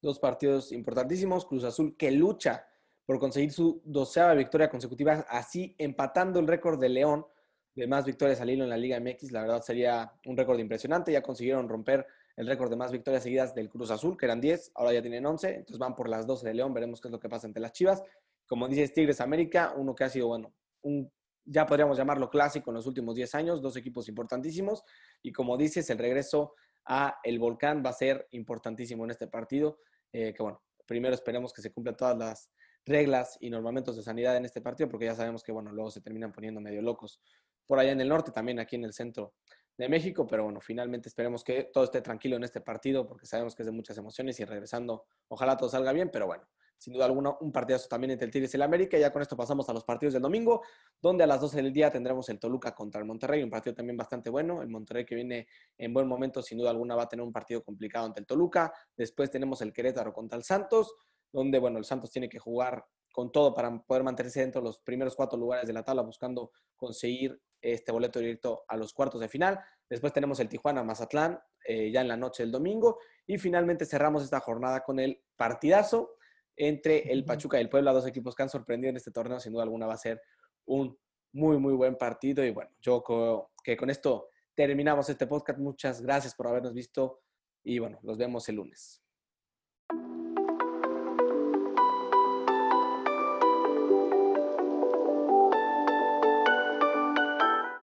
Dos 0.00 0.18
partidos 0.18 0.72
importantísimos, 0.72 1.46
Cruz 1.46 1.64
Azul 1.64 1.96
que 1.96 2.10
lucha 2.10 2.66
por 3.06 3.18
conseguir 3.18 3.52
su 3.52 3.82
doceava 3.84 4.34
victoria 4.34 4.70
consecutiva, 4.70 5.26
así 5.28 5.74
empatando 5.78 6.40
el 6.40 6.46
récord 6.46 6.80
de 6.80 6.88
León 6.88 7.26
de 7.74 7.86
más 7.86 8.04
victorias 8.04 8.40
al 8.40 8.50
hilo 8.50 8.64
en 8.64 8.70
la 8.70 8.76
Liga 8.76 8.98
MX. 9.00 9.32
La 9.32 9.42
verdad 9.42 9.62
sería 9.62 10.12
un 10.26 10.36
récord 10.36 10.58
impresionante, 10.58 11.12
ya 11.12 11.22
consiguieron 11.22 11.68
romper 11.68 12.06
el 12.36 12.46
récord 12.46 12.70
de 12.70 12.76
más 12.76 12.92
victorias 12.92 13.22
seguidas 13.22 13.54
del 13.54 13.68
Cruz 13.68 13.90
Azul, 13.90 14.16
que 14.16 14.26
eran 14.26 14.40
10, 14.40 14.72
ahora 14.74 14.92
ya 14.92 15.02
tienen 15.02 15.24
11, 15.24 15.48
entonces 15.50 15.78
van 15.78 15.94
por 15.94 16.08
las 16.08 16.26
12 16.26 16.46
de 16.46 16.54
León, 16.54 16.72
veremos 16.72 17.00
qué 17.00 17.08
es 17.08 17.12
lo 17.12 17.20
que 17.20 17.28
pasa 17.28 17.46
entre 17.46 17.60
las 17.60 17.72
Chivas. 17.72 18.02
Como 18.46 18.68
dices, 18.68 18.92
Tigres 18.92 19.20
América, 19.20 19.74
uno 19.76 19.94
que 19.94 20.04
ha 20.04 20.08
sido, 20.08 20.28
bueno, 20.28 20.52
un, 20.82 21.10
ya 21.44 21.66
podríamos 21.66 21.98
llamarlo 21.98 22.30
clásico 22.30 22.70
en 22.70 22.74
los 22.74 22.86
últimos 22.86 23.14
10 23.14 23.34
años, 23.34 23.62
dos 23.62 23.76
equipos 23.76 24.08
importantísimos, 24.08 24.82
y 25.22 25.32
como 25.32 25.56
dices, 25.56 25.88
el 25.90 25.98
regreso 25.98 26.54
a 26.86 27.18
el 27.22 27.38
Volcán 27.38 27.82
va 27.84 27.90
a 27.90 27.94
ser 27.94 28.26
importantísimo 28.30 29.04
en 29.04 29.10
este 29.10 29.26
partido, 29.26 29.78
eh, 30.12 30.32
que 30.34 30.42
bueno, 30.42 30.62
primero 30.86 31.14
esperemos 31.14 31.52
que 31.52 31.62
se 31.62 31.72
cumplan 31.72 31.96
todas 31.96 32.16
las 32.16 32.50
reglas 32.86 33.38
y 33.40 33.50
normamentos 33.50 33.96
de 33.96 34.02
sanidad 34.02 34.36
en 34.36 34.44
este 34.44 34.60
partido, 34.60 34.88
porque 34.88 35.06
ya 35.06 35.14
sabemos 35.14 35.42
que, 35.42 35.52
bueno, 35.52 35.72
luego 35.72 35.90
se 35.90 36.00
terminan 36.00 36.32
poniendo 36.32 36.60
medio 36.60 36.82
locos 36.82 37.20
por 37.66 37.78
allá 37.78 37.92
en 37.92 38.00
el 38.00 38.08
norte, 38.08 38.30
también 38.30 38.58
aquí 38.58 38.76
en 38.76 38.84
el 38.84 38.92
centro 38.92 39.34
de 39.76 39.88
México, 39.88 40.26
pero 40.26 40.44
bueno, 40.44 40.60
finalmente 40.60 41.08
esperemos 41.08 41.42
que 41.42 41.64
todo 41.64 41.84
esté 41.84 42.00
tranquilo 42.00 42.36
en 42.36 42.44
este 42.44 42.60
partido 42.60 43.06
porque 43.06 43.26
sabemos 43.26 43.54
que 43.54 43.62
es 43.62 43.66
de 43.66 43.72
muchas 43.72 43.98
emociones 43.98 44.38
y 44.38 44.44
regresando, 44.44 45.04
ojalá 45.28 45.56
todo 45.56 45.68
salga 45.68 45.92
bien, 45.92 46.10
pero 46.12 46.26
bueno, 46.26 46.44
sin 46.84 46.92
duda 46.92 47.06
alguna, 47.06 47.34
un 47.40 47.50
partidazo 47.50 47.88
también 47.88 48.10
entre 48.10 48.26
el 48.26 48.30
Tigres 48.30 48.52
y 48.52 48.58
el 48.58 48.62
América. 48.62 48.98
Ya 48.98 49.10
con 49.10 49.22
esto 49.22 49.34
pasamos 49.38 49.66
a 49.70 49.72
los 49.72 49.84
partidos 49.84 50.12
del 50.12 50.20
domingo, 50.20 50.60
donde 51.00 51.24
a 51.24 51.26
las 51.26 51.40
12 51.40 51.62
del 51.62 51.72
día 51.72 51.90
tendremos 51.90 52.28
el 52.28 52.38
Toluca 52.38 52.74
contra 52.74 53.00
el 53.00 53.06
Monterrey, 53.06 53.42
un 53.42 53.48
partido 53.48 53.74
también 53.74 53.96
bastante 53.96 54.28
bueno. 54.28 54.60
El 54.60 54.68
Monterrey 54.68 55.06
que 55.06 55.14
viene 55.14 55.46
en 55.78 55.94
buen 55.94 56.06
momento, 56.06 56.42
sin 56.42 56.58
duda 56.58 56.68
alguna, 56.68 56.94
va 56.94 57.04
a 57.04 57.08
tener 57.08 57.24
un 57.24 57.32
partido 57.32 57.64
complicado 57.64 58.04
ante 58.04 58.20
el 58.20 58.26
Toluca. 58.26 58.70
Después 58.94 59.30
tenemos 59.30 59.62
el 59.62 59.72
Querétaro 59.72 60.12
contra 60.12 60.36
el 60.36 60.44
Santos, 60.44 60.94
donde, 61.32 61.58
bueno, 61.58 61.78
el 61.78 61.86
Santos 61.86 62.10
tiene 62.10 62.28
que 62.28 62.38
jugar 62.38 62.84
con 63.10 63.32
todo 63.32 63.54
para 63.54 63.78
poder 63.78 64.02
mantenerse 64.02 64.40
dentro 64.40 64.60
de 64.60 64.66
los 64.66 64.78
primeros 64.80 65.16
cuatro 65.16 65.38
lugares 65.38 65.66
de 65.66 65.72
la 65.72 65.84
tabla, 65.84 66.02
buscando 66.02 66.50
conseguir 66.76 67.40
este 67.62 67.92
boleto 67.92 68.18
directo 68.18 68.66
a 68.68 68.76
los 68.76 68.92
cuartos 68.92 69.22
de 69.22 69.28
final. 69.28 69.58
Después 69.88 70.12
tenemos 70.12 70.38
el 70.38 70.50
Tijuana-Mazatlán 70.50 71.40
eh, 71.64 71.90
ya 71.90 72.02
en 72.02 72.08
la 72.08 72.18
noche 72.18 72.42
del 72.42 72.52
domingo. 72.52 72.98
Y 73.26 73.38
finalmente 73.38 73.86
cerramos 73.86 74.22
esta 74.22 74.40
jornada 74.40 74.82
con 74.82 75.00
el 75.00 75.22
partidazo 75.34 76.16
entre 76.56 77.12
el 77.12 77.24
Pachuca 77.24 77.58
y 77.58 77.62
el 77.62 77.68
Puebla, 77.68 77.92
dos 77.92 78.06
equipos 78.06 78.34
que 78.34 78.42
han 78.42 78.48
sorprendido 78.48 78.90
en 78.90 78.96
este 78.96 79.10
torneo. 79.10 79.40
Sin 79.40 79.52
duda 79.52 79.64
alguna 79.64 79.86
va 79.86 79.94
a 79.94 79.98
ser 79.98 80.20
un 80.66 80.96
muy, 81.32 81.58
muy 81.58 81.74
buen 81.74 81.96
partido. 81.96 82.44
Y 82.44 82.50
bueno, 82.50 82.70
yo 82.80 83.02
creo 83.02 83.50
que 83.62 83.76
con 83.76 83.90
esto 83.90 84.28
terminamos 84.54 85.08
este 85.08 85.26
podcast. 85.26 85.58
Muchas 85.58 86.00
gracias 86.00 86.34
por 86.34 86.48
habernos 86.48 86.74
visto 86.74 87.20
Y 87.62 87.78
bueno, 87.78 87.98
los 88.02 88.18
vemos 88.18 88.48
el 88.48 88.56
lunes. 88.56 89.03